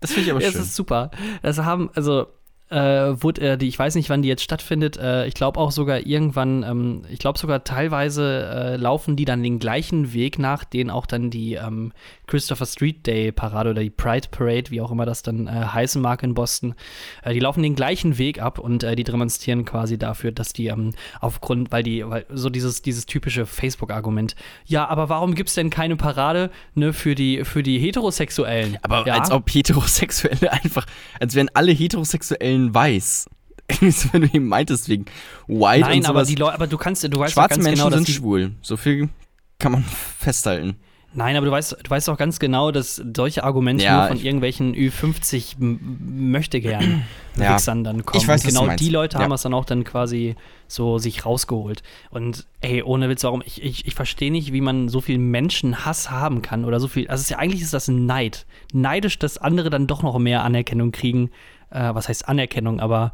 [0.00, 0.62] Das finde ich aber Das schön.
[0.62, 1.10] ist super.
[1.42, 2.28] Das haben, also,
[2.70, 4.96] äh, wurde, äh, die, ich weiß nicht, wann die jetzt stattfindet.
[4.96, 9.42] Äh, ich glaube auch sogar irgendwann, ähm, ich glaube sogar teilweise äh, laufen die dann
[9.42, 11.92] den gleichen Weg nach, den auch dann die ähm,
[12.28, 16.00] Christopher Street Day Parade oder die Pride Parade, wie auch immer das dann äh, heißen
[16.00, 16.74] mag in Boston.
[17.22, 20.68] Äh, die laufen den gleichen Weg ab und äh, die demonstrieren quasi dafür, dass die
[20.68, 25.54] ähm, aufgrund, weil die, weil so dieses, dieses typische Facebook-Argument, ja, aber warum gibt es
[25.54, 28.78] denn keine Parade ne, für, die, für die Heterosexuellen?
[28.82, 29.14] aber ja?
[29.14, 30.86] als ob Heterosexuelle einfach,
[31.20, 33.28] als wären alle Heterosexuellen weiß.
[33.80, 35.04] So, Wenn du eben meintest, wegen
[35.46, 36.28] White Nein, und aber, sowas.
[36.28, 38.52] die Leute, aber du kannst, du weißt Schwarze ganz Menschen genau, dass sind die, schwul.
[38.62, 39.10] So viel
[39.58, 39.84] kann man
[40.18, 40.76] festhalten.
[41.18, 44.20] Nein, aber du weißt, du weißt auch ganz genau, dass solche Argumente Ja, nur von
[44.24, 47.04] irgendwelchen Ü50 m- möchte gern
[47.36, 47.54] Ja.
[47.54, 48.22] Wichsern dann kommen.
[48.22, 49.24] Ich weiß, Und genau die Leute Ja.
[49.24, 50.36] haben es dann auch dann quasi
[50.68, 51.82] so sich rausgeholt.
[52.10, 53.42] Und ey, ohne Witz, warum?
[53.44, 57.08] Ich, ich, ich verstehe nicht, wie man so viel Menschenhass haben kann oder so viel.
[57.08, 58.46] Also es ist ja eigentlich ist das ein Neid.
[58.72, 61.30] Neidisch, dass andere dann doch noch mehr Anerkennung kriegen.
[61.70, 62.78] Äh, was heißt Anerkennung?
[62.80, 63.12] Aber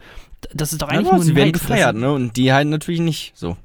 [0.52, 1.54] das ist doch eigentlich Ja, nur sie werden Neid.
[1.54, 2.12] Das- gefeiert, ne?
[2.12, 3.56] Und die halt natürlich nicht so.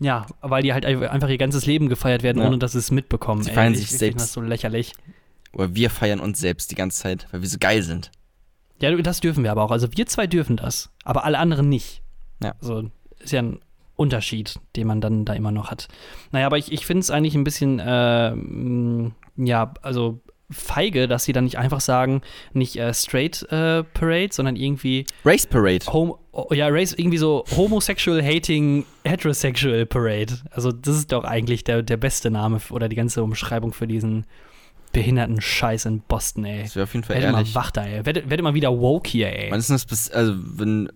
[0.00, 2.48] Ja, weil die halt einfach ihr ganzes Leben gefeiert werden, Ja.
[2.48, 3.42] ohne dass sie es mitbekommen.
[3.42, 4.20] Sie feiern ich, sich selbst.
[4.24, 4.94] Das so lächerlich.
[5.52, 8.10] Aber wir feiern uns selbst die ganze Zeit, weil wir so geil sind.
[8.80, 9.70] Ja, das dürfen wir aber auch.
[9.70, 12.02] Also wir zwei dürfen das, aber alle anderen nicht.
[12.42, 12.54] Ja.
[12.60, 13.60] Also ist ja ein
[13.96, 15.88] Unterschied, den man dann da immer noch hat.
[16.32, 18.34] Naja, aber ich, ich finde es eigentlich ein bisschen, äh,
[19.36, 20.20] ja, also
[20.50, 22.22] feige, dass sie dann nicht einfach sagen,
[22.52, 25.86] nicht äh, Straight äh, Parade, sondern irgendwie Race Parade.
[25.92, 30.38] Hom oh, ja, Race, irgendwie so Homosexual Hating Heterosexual Parade.
[30.50, 34.26] Also das ist doch eigentlich der, der beste Name oder die ganze Umschreibung für diesen
[34.92, 36.62] behinderten Scheiß in Boston, ey.
[36.62, 37.54] Das wäre auf jeden Fall mal ehrlich.
[37.54, 38.04] wach da, ey.
[38.04, 39.50] Werdet, werdet mal wieder woke hier, ey.
[39.50, 40.90] Wann ist das bis, also, wenn,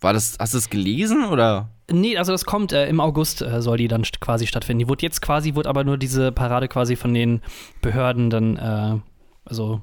[0.00, 1.70] war das, hast du es gelesen oder?
[1.90, 4.78] Nee, also das kommt äh, im August äh, soll die dann st quasi stattfinden.
[4.80, 7.42] Die wurde jetzt quasi, wurde aber nur diese Parade quasi von den
[7.82, 8.96] Behörden dann, äh,
[9.44, 9.82] also,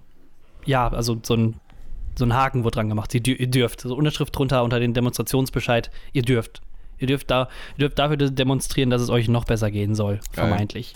[0.66, 1.56] ja, also so ein,
[2.18, 3.12] so ein Haken wurde dran gemacht.
[3.12, 6.62] Sie ihr dürft, so Unterschrift drunter unter den Demonstrationsbescheid, ihr dürft.
[6.98, 10.16] Ihr dürft, da, ihr dürft dafür de- demonstrieren, dass es euch noch besser gehen soll,
[10.16, 10.48] Geil.
[10.48, 10.94] vermeintlich.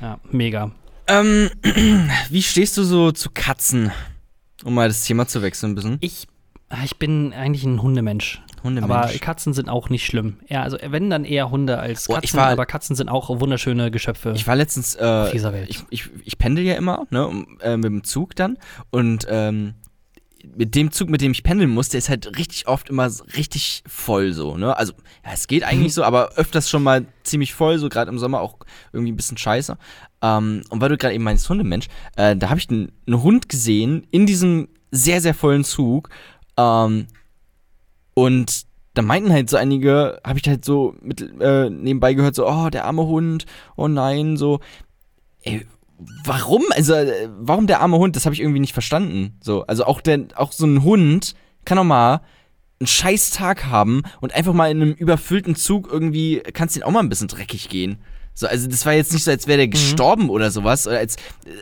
[0.00, 0.70] Ja, mega.
[1.08, 1.50] Ähm,
[2.30, 3.90] wie stehst du so zu Katzen?
[4.64, 5.98] Um mal das Thema zu wechseln ein bisschen.
[6.00, 6.26] Ich,
[6.84, 8.42] ich bin eigentlich ein Hundemensch.
[8.62, 8.90] Hundemensch.
[8.92, 10.38] Aber Katzen sind auch nicht schlimm.
[10.48, 13.28] Ja, also wenn dann eher Hunde als Oh, Katzen, ich war- aber Katzen sind auch
[13.40, 14.32] wunderschöne Geschöpfe.
[14.36, 15.68] Ich war letztens, äh, dieser Welt.
[15.70, 18.56] ich, ich, ich pendel ja immer, ne, um, äh, mit dem Zug dann
[18.90, 19.74] und ähm,
[20.56, 23.82] mit dem Zug, mit dem ich pendeln muss, der ist halt richtig oft immer richtig
[23.86, 24.74] voll so, ne?
[24.74, 24.94] Also,
[25.24, 28.40] ja, es geht eigentlich so, aber öfters schon mal ziemlich voll, so gerade im Sommer
[28.40, 28.56] auch
[28.92, 29.76] irgendwie ein bisschen scheiße.
[30.22, 33.50] Ähm, und weil du gerade eben meinst, Hundemensch, äh, da habe ich einen einen Hund
[33.50, 36.08] gesehen in diesem sehr, sehr vollen Zug.
[36.56, 37.06] Ähm,
[38.24, 42.46] und da meinten halt so einige, habe ich halt so mit, äh, nebenbei gehört, so,
[42.48, 43.46] oh, der arme Hund,
[43.76, 44.60] oh nein, so.
[45.42, 45.66] Ey,
[46.24, 46.64] warum?
[46.70, 48.16] Also, äh, warum der arme Hund?
[48.16, 49.38] Das habe ich irgendwie nicht verstanden.
[49.40, 52.20] So, also auch, der, auch so ein Hund kann doch mal
[52.80, 56.90] einen scheiß Tag haben und einfach mal in einem überfüllten Zug irgendwie, kannst den auch
[56.90, 57.98] mal ein bisschen dreckig gehen.
[58.40, 60.86] So, also das war jetzt nicht so, als wäre der gestorben oder sowas.
[60.86, 61.16] Oder als,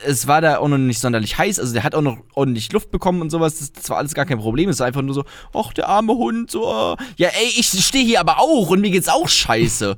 [0.06, 2.92] es war da auch noch nicht sonderlich heiß, also der hat auch noch ordentlich Luft
[2.92, 3.58] bekommen und sowas.
[3.58, 4.68] Das, das war alles gar kein Problem.
[4.70, 6.96] Es war einfach nur so, ach, der arme Hund, so.
[7.16, 9.96] Ja, ey, ich stehe hier aber auch und mir geht's auch scheiße.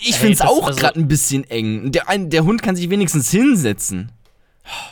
[0.00, 1.90] Ich Ey, find's auch also- gerade ein bisschen eng.
[1.90, 4.12] Der, der Hund kann sich wenigstens hinsetzen.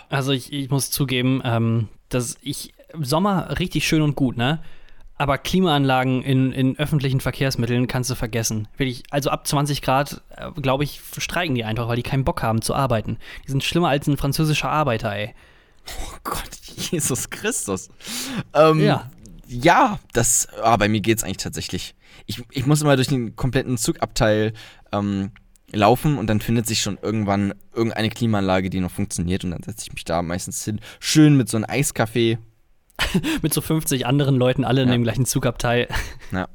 [0.09, 4.61] Also ich, ich muss zugeben, ähm, dass ich Sommer richtig schön und gut, ne?
[5.19, 8.69] Aber Klimaanlagen in, in öffentlichen Verkehrsmitteln kannst du vergessen.
[8.77, 12.43] Wirklich, also ab 20 Grad, äh, glaube ich, streiken die einfach, weil die keinen Bock
[12.43, 13.17] haben zu arbeiten.
[13.47, 15.35] Die sind schlimmer als ein französischer Arbeiter, ey.
[15.87, 17.89] Oh Gott, Jesus Christus.
[18.55, 19.11] Ähm, Ja.
[19.49, 21.95] Ja, das, ah, bei mir geht's eigentlich tatsächlich.
[22.27, 24.53] Ich, ich muss immer durch den kompletten Zugabteil
[24.91, 25.31] ähm,
[25.71, 29.85] laufen und dann findet sich schon irgendwann irgendeine Klimaanlage, die noch funktioniert und dann setze
[29.87, 30.81] ich mich da meistens hin.
[30.99, 32.39] Schön mit so einem Eiskaffee.
[33.43, 34.95] Mit so 50 anderen Leuten, alle in Ja.
[34.95, 35.89] dem gleichen Zugabteil.
[36.33, 36.49] Ja.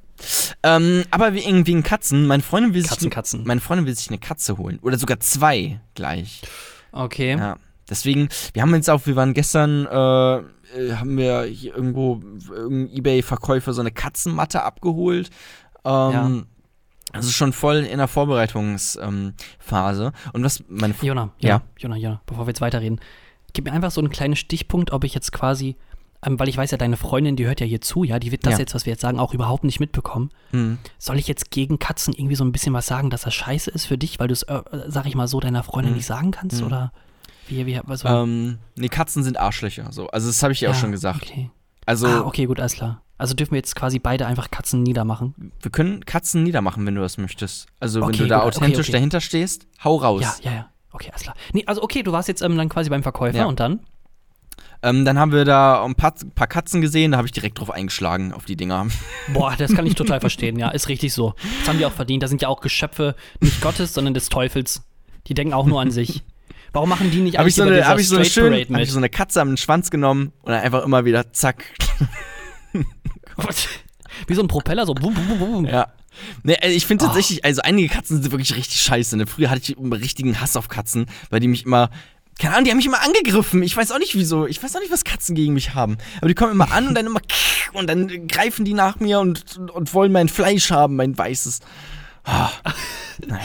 [0.64, 3.44] Ähm, aber wegen, wegen Katzen, meine Freundin will Katzen, sich, Katzen.
[3.46, 6.42] meine Freundin will sich eine Katze holen oder sogar zwei gleich.
[6.92, 7.38] Okay.
[7.38, 7.58] Ja.
[7.90, 10.36] Deswegen, wir haben jetzt auch, wir waren gestern, äh,
[10.78, 12.22] äh, haben wir hier irgendwo
[12.94, 15.30] Ebay-Verkäufer so eine Katzenmatte abgeholt.
[15.84, 16.46] Ähm,
[17.14, 20.04] Also schon voll in der Vorbereitungsphase.
[20.06, 21.62] Ähm, und was meine F Jona, Ja.
[21.78, 23.00] Jona, Jona, Jona, bevor wir jetzt weiterreden,
[23.54, 25.76] gib mir einfach so einen kleinen Stichpunkt, ob ich jetzt quasi
[26.26, 28.46] ähm, weil ich weiß ja, deine Freundin, die hört ja hier zu, ja, die wird
[28.46, 28.60] das Ja.
[28.60, 30.30] jetzt, was wir jetzt sagen, auch überhaupt nicht mitbekommen.
[30.52, 30.78] Hm.
[30.98, 33.86] Soll ich jetzt gegen Katzen irgendwie so ein bisschen was sagen, dass das scheiße ist
[33.86, 35.98] für dich, weil du es, äh, sag ich mal so, deiner Freundin Mhm.
[35.98, 36.60] nicht sagen kannst?
[36.62, 36.68] Mhm.
[36.68, 36.92] Oder
[37.48, 39.92] wie, wie, also, Ähm, nee, Katzen sind Arschlöcher.
[39.92, 40.08] So.
[40.08, 41.24] Also, das habe ich ja auch schon gesagt.
[41.24, 41.50] Okay.
[41.86, 43.02] Also, ah, okay, gut, alles klar.
[43.18, 45.52] Also dürfen wir jetzt quasi beide einfach Katzen niedermachen?
[45.62, 47.68] wir können Katzen niedermachen, wenn du das möchtest.
[47.80, 48.94] Also, wenn Okay, du da gut, okay, authentisch okay.
[48.94, 50.22] dahinter stehst, hau raus.
[50.22, 50.70] Ja, ja, ja.
[50.92, 51.36] Okay, alles klar.
[51.54, 53.46] Nee, also okay, du warst jetzt ähm, dann quasi beim Verkäufer Ja.
[53.46, 53.82] und dann?
[54.84, 57.70] Ähm, dann haben wir da ein paar, paar Katzen gesehen, da habe ich direkt drauf
[57.70, 58.88] eingeschlagen, auf die Dinger.
[59.34, 61.36] Boah, das kann ich total verstehen, ja, ist richtig so.
[61.60, 62.24] Das haben die auch verdient.
[62.24, 64.82] Da sind ja auch Geschöpfe nicht Gottes, sondern des Teufels.
[65.28, 66.24] Die denken auch nur an sich.
[66.74, 68.70] Warum machen die nicht Habe ich, so eine, hab ich so eine schön, Parade hab
[68.70, 68.90] ich mit?
[68.90, 71.66] so eine Katze am Schwanz genommen und dann einfach immer wieder zack.
[74.28, 75.66] Wie so ein Propeller, so bum, bum, bum, bum.
[75.66, 75.88] Ja.
[76.44, 76.88] Nee, äh, ich Oh.
[76.88, 79.18] finde tatsächlich, also einige Katzen sind wirklich richtig scheiße.
[79.18, 79.28] Ne?
[79.28, 81.90] Früher hatte ich immer richtigen Hass auf Katzen, weil die mich immer.
[82.40, 83.62] Keine Ahnung, die haben mich immer angegriffen.
[83.62, 84.48] Ich weiß auch nicht wieso.
[84.48, 85.98] Ich weiß auch nicht, was Katzen gegen mich haben.
[86.18, 87.22] Aber die kommen immer an und dann immer
[87.74, 91.60] und dann greifen die nach mir und, und wollen mein Fleisch haben, mein weißes.
[92.24, 92.50] Ah.
[93.26, 93.44] naja.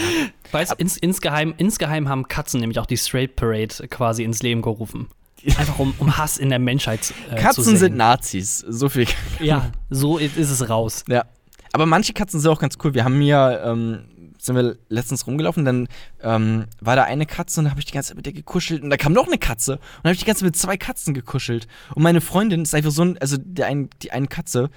[0.52, 5.08] Weißt, ins, insgeheim, insgeheim haben Katzen nämlich auch die Straight Parade quasi ins Leben gerufen.
[5.58, 7.76] Einfach um, um Hass in der Menschheit äh, zu Katzen sehen.
[7.76, 8.58] sind Nazis.
[8.58, 9.06] So viel.
[9.40, 11.04] Ja, so ist ist es raus.
[11.08, 11.24] Ja.
[11.72, 12.94] Aber manche Katzen sind auch ganz cool.
[12.94, 14.06] Wir haben hier, ähm,
[14.46, 15.88] sind wir letztens rumgelaufen, dann
[16.22, 18.82] ähm, war da eine Katze und da habe ich die ganze Zeit mit der gekuschelt
[18.82, 20.76] und da kam noch eine Katze und dann habe ich die ganze Zeit mit zwei
[20.76, 21.66] Katzen gekuschelt.
[21.94, 24.70] Und meine Freundin ist einfach so ein, also der ein, die eine Katze,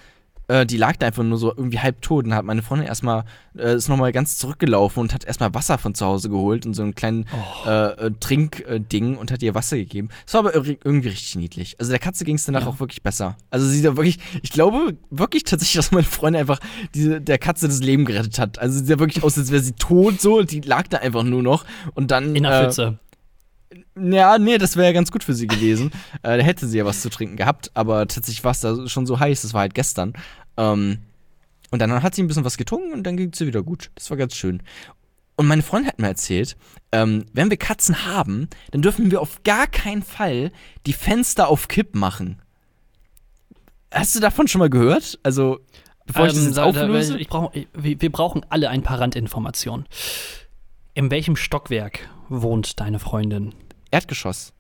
[0.50, 3.24] äh, die lag da einfach nur so irgendwie halb tot und hat meine Freundin erstmal,
[3.58, 6.84] äh, ist nochmal ganz zurückgelaufen und hat erstmal Wasser von zu Hause geholt und so
[6.84, 7.70] einen kleinen Oh.
[7.70, 10.10] äh, äh, Trinkding und hat ihr Wasser gegeben.
[10.26, 11.76] Das war aber irgendwie richtig niedlich.
[11.80, 12.68] Also der Katze ging es danach Ja.
[12.68, 13.38] auch wirklich besser.
[13.50, 16.60] Also sie da wirklich, ich glaube wirklich tatsächlich, dass meine Freundin einfach
[16.94, 18.60] diese, der Katze das Leben gerettet hat.
[18.60, 21.44] Also sie sah wirklich aus, als wäre sie tot so, die lag da einfach nur
[21.44, 22.36] noch und dann.
[22.36, 23.00] In der äh, Pfütze.
[24.00, 25.92] ja, nee, das wäre ja ganz gut für sie gewesen.
[26.24, 29.06] äh, da hätte sie ja was zu trinken gehabt, aber tatsächlich war es da schon
[29.06, 30.14] so heiß, das war halt gestern.
[30.60, 31.00] Ähm,
[31.72, 33.90] und dann hat sie ein bisschen was getrunken und dann ging es ihr wieder gut.
[33.96, 34.62] Das war ganz schön.
[35.36, 36.58] Und meine Freundin hat mir erzählt,
[36.92, 40.52] ähm, wenn wir Katzen haben, dann dürfen wir auf gar keinen Fall
[40.86, 42.42] die Fenster auf Kipp machen.
[43.92, 45.18] Hast du davon schon mal gehört?
[45.24, 45.60] Also,
[46.06, 47.18] bevor ich das Ähm, jetzt auflöse?
[47.18, 49.86] ich brauch, ich- wir wir brauchen alle ein paar Randinformationen.
[50.94, 53.54] In welchem Stockwerk wohnt deine Freundin?
[53.92, 54.54] Erdgeschoss.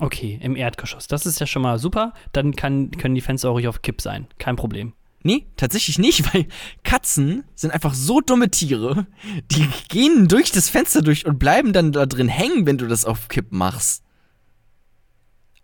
[0.00, 1.06] Okay, im Erdgeschoss.
[1.06, 2.12] Das ist ja schon mal super.
[2.32, 4.26] Dann kann, können die Fenster auch ruhig auf Kipp sein.
[4.38, 4.92] Kein Problem.
[5.26, 6.46] Nee, tatsächlich nicht, weil
[6.84, 9.06] Katzen sind einfach so dumme Tiere,
[9.50, 13.04] die gehen durch das Fenster durch und bleiben dann da drin hängen, wenn du das
[13.04, 14.04] auf Kipp machst.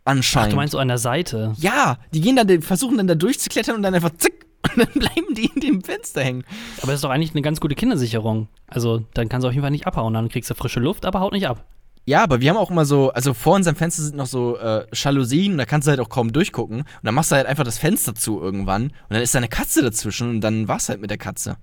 [0.05, 0.53] Ach, Anscheinend.
[0.53, 1.53] du meinst so an der Seite.
[1.59, 4.93] ja, die gehen dann, die versuchen dann da durchzuklettern und dann einfach zick und dann
[5.01, 6.45] bleiben die in dem Fenster hängen.
[6.79, 8.49] Aber das ist doch eigentlich eine ganz gute Kindersicherung.
[8.67, 10.15] Also, dann kannst du auf jeden Fall nicht abhauen.
[10.15, 11.65] Dann kriegst du frische Luft, aber haut nicht ab.
[12.05, 14.87] Ja, aber wir haben auch immer so, also vor unserem Fenster sind noch so äh,
[14.93, 16.81] Jalousien, da kannst du halt auch kaum durchgucken.
[16.81, 19.49] Und dann machst du halt einfach das Fenster zu irgendwann und dann ist da eine
[19.49, 21.57] Katze dazwischen und dann war's halt mit der Katze.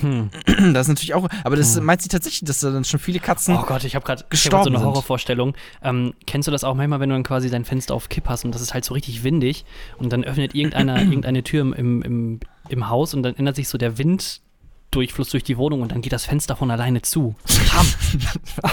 [0.00, 0.30] Hm.
[0.72, 3.56] Das ist natürlich auch, aber das meint sie tatsächlich, dass da dann schon viele Katzen.
[3.56, 4.84] Oh Gott, ich habe gerade so gestorben eine.
[4.84, 5.54] Horrorvorstellung.
[5.82, 8.44] Ähm, kennst du das auch manchmal, wenn du dann quasi dein Fenster auf Kipp hast
[8.44, 9.64] und das ist halt so richtig windig
[9.98, 13.78] und dann öffnet irgendeiner irgendeine Tür im, im, im, Haus und dann ändert sich so
[13.78, 13.98] der
[14.94, 17.34] Winddurchfluss durch die Wohnung und dann geht das Fenster von alleine zu.
[17.72, 17.86] Bam.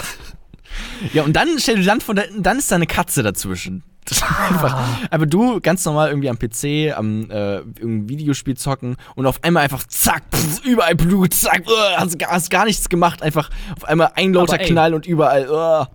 [1.12, 3.82] Ja, und dann stell dir dann vor, da- dann ist da eine Katze dazwischen.
[4.48, 9.44] Einfach, aber du ganz normal irgendwie am PC, am äh, irgendein Videospiel zocken und auf
[9.44, 13.50] einmal einfach zack, pff, überall Blut, zack, uh, hast, gar- hast gar nichts gemacht, einfach
[13.76, 14.66] auf einmal ein lauter ey.
[14.68, 15.48] Knall und überall.
[15.50, 15.86] Uh.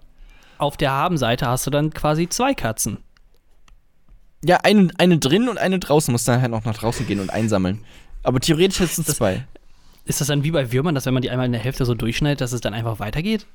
[0.60, 3.00] Auf der Habenseite hast du dann quasi zwei Katzen.
[4.44, 7.32] Ja, eine, eine drin und eine draußen, muss dann halt noch nach draußen gehen und
[7.32, 7.84] einsammeln.
[8.24, 9.46] Aber theoretisch hättest du zwei.
[10.08, 11.94] Ist das dann wie bei Würmern, dass wenn man die einmal in der Hälfte so
[11.94, 13.46] durchschneidet, dass es dann einfach weitergeht?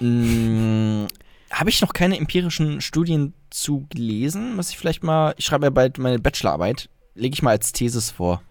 [0.00, 1.06] Mm,
[1.50, 4.56] Habe ich noch keine empirischen Studien zu gelesen?
[4.56, 8.10] Muss ich vielleicht mal, ich schreibe ja bald meine Bachelorarbeit, lege ich mal als Thesis
[8.10, 8.42] vor.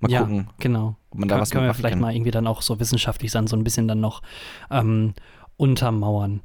[0.00, 0.96] Mal ja, gucken, genau.
[1.10, 2.00] ob man da Kann, was können wir machen vielleicht kann.
[2.00, 4.22] mal irgendwie dann auch so wissenschaftlich dann so ein bisschen dann noch
[4.70, 5.14] ähm,
[5.56, 6.40] untermauern.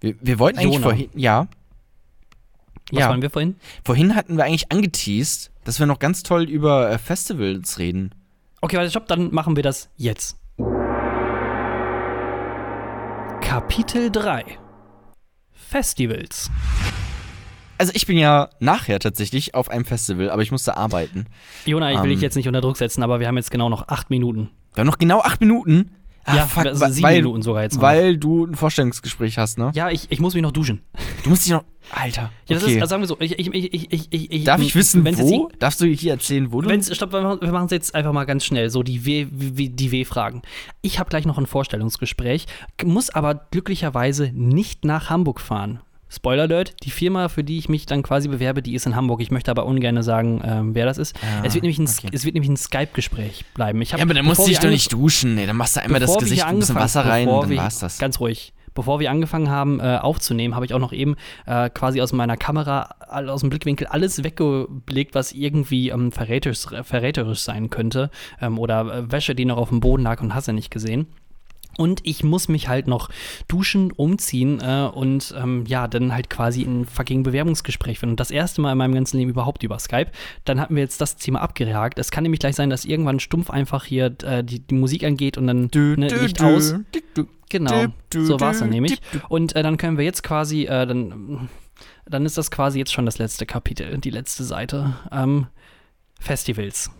[0.00, 1.46] Wir, wir wollten eigentlich vorhin, ja,
[2.90, 3.08] Was Ja.
[3.08, 3.54] wollen wir vorhin?
[3.84, 8.12] vorhin hatten wir eigentlich angeteased, dass wir noch ganz toll über äh, Festivals reden.
[8.64, 10.36] Okay, warte, stopp, dann machen wir das jetzt.
[13.40, 14.44] Kapitel 3
[15.50, 16.48] Festivals.
[17.78, 21.26] Also ich bin ja nachher tatsächlich auf einem Festival, aber ich musste arbeiten.
[21.64, 22.10] Jona, ich will Ähm.
[22.10, 24.50] dich jetzt nicht unter Druck setzen, aber wir haben jetzt genau noch acht Minuten.
[24.74, 25.90] Wir haben noch genau acht Minuten.
[26.24, 27.80] Ah, ja, fuck, also sieben weil, Minuten sogar jetzt.
[27.80, 29.72] Weil du ein Vorstellungsgespräch hast, ne?
[29.74, 30.82] ja, ich, ich muss mich noch duschen.
[31.24, 31.64] Du musst dich noch.
[31.90, 32.30] Alter.
[32.46, 32.74] Ja, das okay.
[32.76, 35.20] ist, also sagen wir so, ich, ich, ich, ich, ich, ich, Darf ich wissen, jetzt
[35.20, 35.50] wo?
[35.58, 36.68] Darfst du hier erzählen, wo du?
[36.68, 39.26] Wenn's, stopp, wir machen- es jetzt einfach mal ganz schnell, so die W-
[39.68, 40.42] die W-Fragen.
[40.80, 42.46] Ich habe gleich noch ein Vorstellungsgespräch,
[42.84, 45.80] muss aber glücklicherweise nicht nach Hamburg fahren,
[46.14, 49.22] Spoiler Alert, die Firma, für die ich mich dann quasi bewerbe, die ist in Hamburg.
[49.22, 51.16] Ich möchte aber ungern sagen, ähm, wer das ist.
[51.22, 52.10] Ah, es wird nämlich ein, okay.
[52.12, 53.80] es wird nämlich ein Skype-Gespräch bleiben.
[53.80, 55.34] Ich hab, Ja, aber dann musst du dich doch nicht duschen.
[55.34, 57.96] Nee, dann machst du einmal das Gesicht ein bisschen Wasser rein und dann war's das.
[57.96, 58.52] Ganz ruhig.
[58.74, 62.36] Bevor wir angefangen haben äh, aufzunehmen, habe ich auch noch eben äh, quasi aus meiner
[62.36, 68.10] Kamera, aus dem Blickwinkel alles weggeblickt, was irgendwie ähm, verräterisch, verräterisch sein könnte.
[68.40, 71.06] Ähm, oder äh, Wäsche, die noch auf dem Boden lag und hast du nicht gesehen.
[71.78, 73.08] Und ich muss mich halt noch
[73.48, 78.10] duschen, umziehen äh, und ähm, ja, dann halt quasi ein fucking Bewerbungsgespräch führen.
[78.10, 80.10] Und das erste Mal in meinem ganzen Leben überhaupt über Skype.
[80.44, 81.98] Dann hatten wir jetzt das Thema abgehakt.
[81.98, 85.38] Es kann nämlich gleich sein, dass irgendwann stumpf einfach hier äh, die, die Musik angeht
[85.38, 86.74] und dann ne, Licht aus.
[87.48, 88.98] Genau, so war es dann nämlich.
[89.28, 91.50] Und äh, dann können wir jetzt quasi, äh, dann,
[92.06, 94.96] dann ist das quasi jetzt schon das letzte Kapitel, die letzte Seite.
[95.10, 95.48] Ähm,
[96.18, 96.90] Festivals.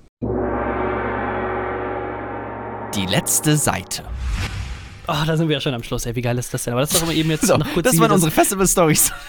[2.94, 4.04] Die letzte Seite.
[5.14, 6.72] Oh, da sind wir ja schon am Schluss, ey, wie geil ist das denn?
[6.72, 7.84] Aber das ist doch mal eben jetzt So, noch kurz.
[7.90, 9.12] das waren wir unsere Festival-Stories.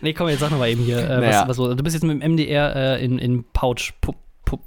[0.00, 0.98] Nee, komm, jetzt sag noch mal eben hier.
[0.98, 1.44] Äh, Naja.
[1.48, 3.92] was, was, du bist jetzt mit dem MDR äh, in, in Pouch,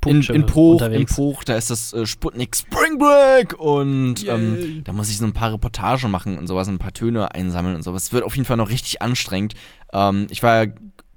[0.06, 1.06] In, in Poch, in.
[1.06, 4.30] Poch, da ist das äh, Sputnik Spring Break und Yay.
[4.36, 7.76] ähm, da muss ich so ein paar Reportagen machen und sowas, ein paar Töne einsammeln
[7.76, 8.04] und sowas.
[8.04, 9.54] Es wird auf jeden Fall noch richtig anstrengend.
[9.94, 10.72] Ähm, ich war ja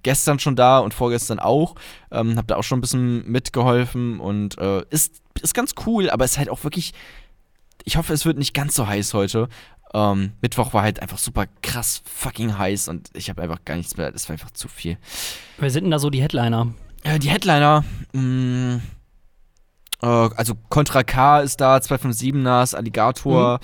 [0.04, 1.74] gestern schon da und vorgestern auch,
[2.12, 6.24] ähm, hab da auch schon ein bisschen mitgeholfen und äh, ist, ist ganz cool, aber
[6.24, 6.92] ist halt auch wirklich,
[7.85, 9.49] ich hoffe, es wird nicht ganz so heiß heute.
[9.93, 13.97] Ähm, Mittwoch war halt einfach super krass fucking heiß und ich habe einfach gar nichts
[13.97, 14.99] mehr, das war einfach zu viel.
[15.59, 16.74] Wer sind denn da so die Headliner?
[17.05, 18.80] Äh, die Headliner, mh,
[20.03, 23.61] äh, also Contra K ist da, 257 Nas, Alligator,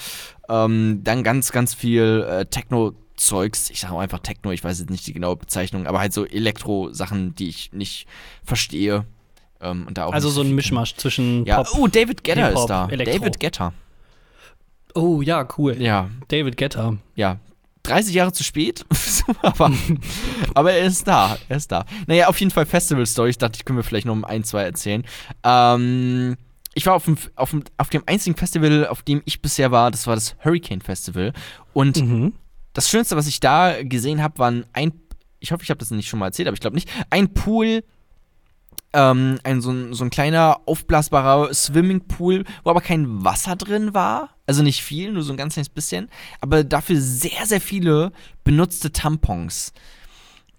[0.48, 3.70] ähm, dann ganz, ganz viel äh, Techno-Zeugs.
[3.70, 6.24] Ich sage auch einfach Techno, ich weiß jetzt nicht die genaue Bezeichnung, aber halt so
[6.26, 8.06] Elektro-Sachen, die ich nicht
[8.44, 9.04] verstehe.
[9.60, 11.44] Ähm, und da auch Also so ein Mischmasch zwischen.
[11.44, 11.76] Ja, Pop.
[11.76, 12.88] oh, David Hip-Hop, ist da.
[12.88, 13.18] Elektro.
[13.18, 13.72] David Guetta.
[14.94, 15.80] Oh ja, cool.
[15.80, 16.96] Ja, David Guetta.
[17.16, 17.38] ja.
[17.84, 18.84] 30 Jahre zu spät,
[19.42, 19.72] aber,
[20.52, 21.86] aber er ist da, er ist da.
[22.06, 23.30] Naja, auf jeden Fall Festival Story.
[23.30, 25.02] Ich dachte, ich könnte mir vielleicht noch um ein, zwei erzählen.
[25.44, 26.36] Ähm,
[26.74, 29.90] ich war auf dem, auf, dem, auf dem einzigen Festival, auf dem ich bisher war,
[29.90, 31.32] das war das Hurricane Festival.
[31.72, 32.34] Und Mhm.
[32.74, 34.92] das Schönste, was ich da gesehen habe, waren ein,
[35.38, 37.82] ich hoffe, ich habe das nicht schon mal erzählt, aber ich glaube nicht, ein Pool,
[38.92, 44.30] ähm, ein, so, ein, so ein kleiner aufblasbarer Swimmingpool, wo aber kein Wasser drin war.
[44.46, 46.08] Also nicht viel, nur so ein ganz kleines bisschen.
[46.40, 48.12] Aber dafür sehr, sehr viele
[48.42, 49.72] benutzte Tampons.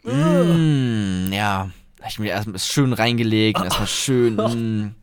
[0.03, 1.69] Mm, ja.
[1.97, 4.37] Da hab ich mir erstmal schön reingelegt und erstmal schön.
[4.41, 4.95] Mm.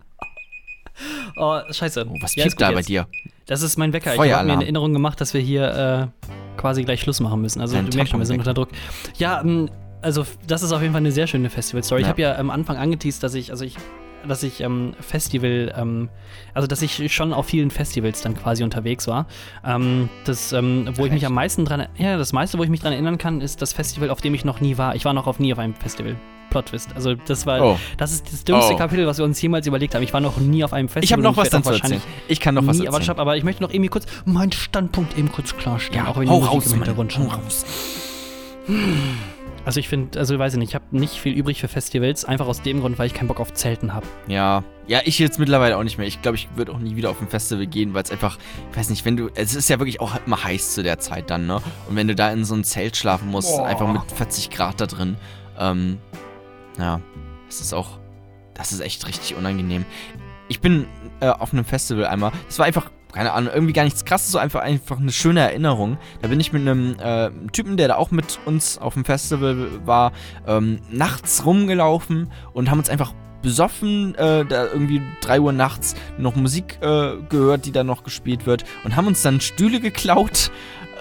[1.37, 2.07] Oh, scheiße.
[2.09, 2.89] Oh, was piept da bei jetzt.
[2.89, 3.07] dir?
[3.47, 4.15] Das ist mein Wecker.
[4.15, 7.61] Ich habe mir in Erinnerung gemacht, dass wir hier äh, quasi gleich Schluss machen müssen.
[7.61, 8.71] Also Dein du merkst schon, wir sind unter Druck.
[9.17, 9.71] Ja, ähm,
[10.03, 12.01] also das ist auf jeden Fall eine sehr schöne Festival-Story.
[12.03, 12.11] Ich Ja.
[12.11, 13.77] habe ja am Anfang angeteased, dass ich, also ich,
[14.27, 16.09] dass ich ähm, Festival, ähm,
[16.55, 19.27] also dass ich schon auf vielen Festivals dann quasi unterwegs war.
[19.65, 22.81] Ähm, das, ähm, wo ich mich am meisten dran, ja, das meiste, wo ich mich
[22.81, 24.95] dran erinnern kann, ist das Festival, auf dem ich noch nie war.
[24.97, 26.17] Ich war noch auf nie auf einem Festival.
[26.51, 26.89] Plot Twist.
[26.95, 27.79] Also das war, Oh.
[27.99, 28.77] das ist das dümmste Oh.
[28.79, 30.03] Kapitel, was wir uns jemals überlegt haben.
[30.03, 31.05] Ich war noch nie auf einem Festival.
[31.05, 31.83] Ich habe noch was werd dann auch zu erzählen.
[32.01, 33.03] wahrscheinlich Ich kann noch was erzählen.
[33.03, 36.23] stopp, aber ich möchte noch irgendwie kurz meinen Standpunkt eben kurz klarstellen, Ja, auch wenn
[36.25, 37.27] die hau Musik raus, im Hintergrund schon.
[37.27, 37.67] raus.
[39.69, 42.47] Also ich finde, also ich weiß nicht, ich habe nicht viel übrig für Festivals, einfach
[42.47, 44.07] aus dem Grund, weil ich keinen Bock auf Zelten habe.
[44.27, 46.07] Ja, ja, ich jetzt mittlerweile auch nicht mehr.
[46.07, 48.39] Ich glaube, ich würde auch nie wieder auf ein Festival gehen, weil es einfach,
[48.71, 51.29] ich weiß nicht, wenn du, es ist ja wirklich auch immer heiß zu der Zeit
[51.29, 51.61] dann, ne?
[51.87, 53.67] Und wenn du da in so ein Zelt schlafen musst, Boah.
[53.67, 55.19] einfach mit 40 Grad da drin,
[55.59, 55.99] ähm,
[56.79, 57.03] ja,
[57.47, 57.99] das ist auch,
[58.55, 59.85] das ist echt richtig unangenehm.
[60.49, 60.87] Ich bin
[61.21, 64.39] äh, auf einem Festival einmal, das war einfach, keine Ahnung, irgendwie gar nichts krasses, so
[64.39, 65.99] einfach, einfach eine schöne Erinnerung.
[66.21, 69.69] Da bin ich mit einem äh, Typen, der da auch mit uns auf dem Festival
[69.85, 70.13] war,
[70.47, 76.35] ähm, nachts rumgelaufen und haben uns einfach besoffen, äh, da irgendwie 3 Uhr nachts noch
[76.37, 80.51] Musik äh, gehört, die da noch gespielt wird und haben uns dann Stühle geklaut,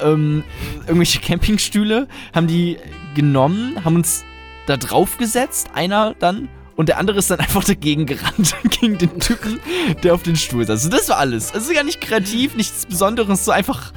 [0.02, 0.44] ähm,
[0.82, 2.78] irgendwelche Campingstühle, haben die
[3.16, 4.24] genommen, haben uns
[4.68, 9.20] da drauf gesetzt, einer dann und der andere ist dann einfach dagegen gerannt, gegen den
[9.20, 9.60] Typen,
[10.04, 10.86] der auf den Stuhl saß.
[10.86, 11.52] Also das war alles.
[11.54, 13.92] Also gar nicht kreativ, nichts Besonderes, so einfach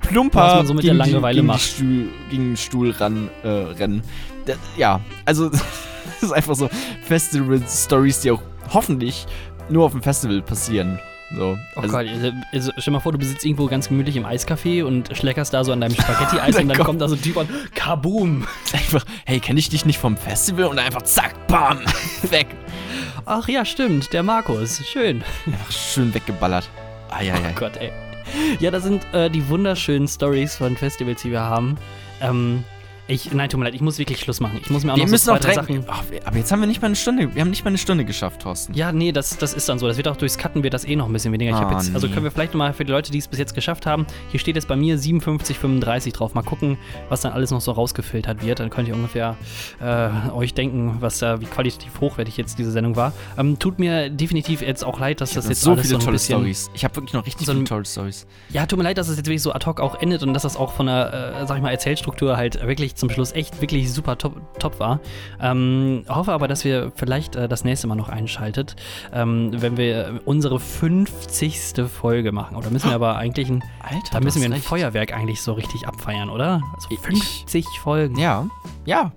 [0.00, 1.62] plumper Was man so mit der gegen Langeweile die, gegen macht.
[1.62, 4.02] Stuhl, gegen den Stuhl ran, äh, rennen.
[4.46, 5.62] Da, ja, also das
[6.20, 6.68] ist einfach so
[7.06, 9.26] Festival-Stories, die auch hoffentlich
[9.70, 10.98] nur auf dem Festival passieren.
[11.30, 11.58] So.
[11.76, 14.84] Oh also, Gott, also, also, stell mal vor, du besitzt irgendwo ganz gemütlich im Eiscafé
[14.84, 17.48] und schleckerst da so an deinem Spaghetti-Eis und dann kommt da so ein Typ und
[17.74, 18.46] kaboom.
[18.72, 20.66] einfach, hey, kenne ich dich nicht vom Festival?
[20.66, 21.80] Und einfach zack, bam,
[22.30, 22.46] weg.
[23.26, 25.22] Ach ja, stimmt, der Markus, schön.
[25.46, 26.68] Einfach schön weggeballert.
[27.10, 27.50] Eieiei.
[27.50, 27.90] Oh Gott, ey.
[28.58, 31.76] Ja, das sind äh, die wunderschönen Stories von Festivals, die wir haben.
[32.20, 32.64] Ähm,
[33.06, 34.58] Ich, nein, tut mir leid, ich muss wirklich Schluss machen.
[34.62, 35.54] Ich muss mir auch Wir noch müssen so zwei, drei.
[35.54, 35.84] Sachen.
[35.88, 37.34] Ach, aber jetzt haben wir nicht mal eine Stunde.
[37.34, 38.72] Wir haben nicht mal eine Stunde geschafft, Thorsten.
[38.72, 39.86] Ja, nee, das, das ist dann so.
[39.86, 41.50] Das wird auch durchs Cutten wird das eh noch ein bisschen weniger.
[41.50, 43.54] Ich Ah, jetzt, also können wir vielleicht mal für die Leute, die es bis jetzt
[43.54, 46.32] geschafft haben, hier steht jetzt bei mir 57,35 drauf.
[46.32, 46.78] Mal gucken,
[47.10, 48.60] was dann alles noch so rausgefiltert wird.
[48.60, 49.36] Dann könnt ihr ungefähr
[49.82, 53.12] äh, euch denken, was da, wie qualitativ hochwertig jetzt diese Sendung war.
[53.36, 55.96] Ähm, tut mir definitiv jetzt auch leid, dass das Das jetzt so alles viele so
[55.98, 56.38] ein tolle bisschen.
[56.38, 56.70] Stories.
[56.72, 58.26] Ich habe wirklich noch richtig so ein- viele tolle Stories.
[58.48, 60.42] Ja, tut mir leid, dass es jetzt wirklich so ad hoc auch endet und dass
[60.44, 63.92] das auch von der, äh, sag ich mal, Erzählstruktur halt wirklich zum Schluss echt wirklich
[63.92, 65.00] super top, top war.
[65.40, 68.76] Ähm, hoffe aber, dass wir vielleicht äh, das nächste Mal noch einschaltet,
[69.12, 71.74] ähm, wenn wir unsere 50.
[71.88, 72.56] Folge machen.
[72.56, 75.86] Oder müssen wir aber eigentlich ein, Alter, da müssen wir ein Feuerwerk eigentlich so richtig
[75.86, 76.60] abfeiern, oder?
[76.74, 78.18] Also Ich- 50 Folgen.
[78.18, 78.46] Ja,
[78.84, 79.12] ja.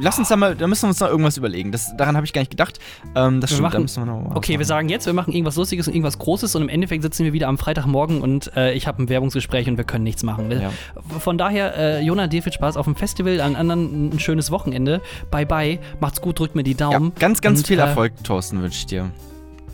[0.00, 1.72] Lass uns da mal, da müssen wir uns noch irgendwas überlegen.
[1.72, 2.78] Das, daran habe ich gar nicht gedacht.
[3.14, 5.12] Ähm, das Wir stimmt, da machen- müssen wir noch mal Okay, wir sagen jetzt, wir
[5.12, 8.50] machen irgendwas Lustiges und irgendwas Großes und im Endeffekt sitzen wir wieder am Freitagmorgen und
[8.56, 10.50] äh, ich habe ein Werbungsgespräch und wir können nichts machen.
[10.50, 10.70] Ja.
[11.18, 15.00] Von daher, äh, Jona, dir viel Spaß auf dem Festival, an anderen ein schönes Wochenende.
[15.30, 17.12] Bye bye, macht's gut, drückt mir die Ja, Daumen.
[17.18, 19.10] ganz, ganz Und, viel äh, Erfolg, Thorsten, wünsche ich dir.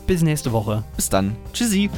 [0.06, 0.82] Bis nächste Woche.
[0.96, 1.34] Bis dann.
[1.52, 1.88] Tschüssi.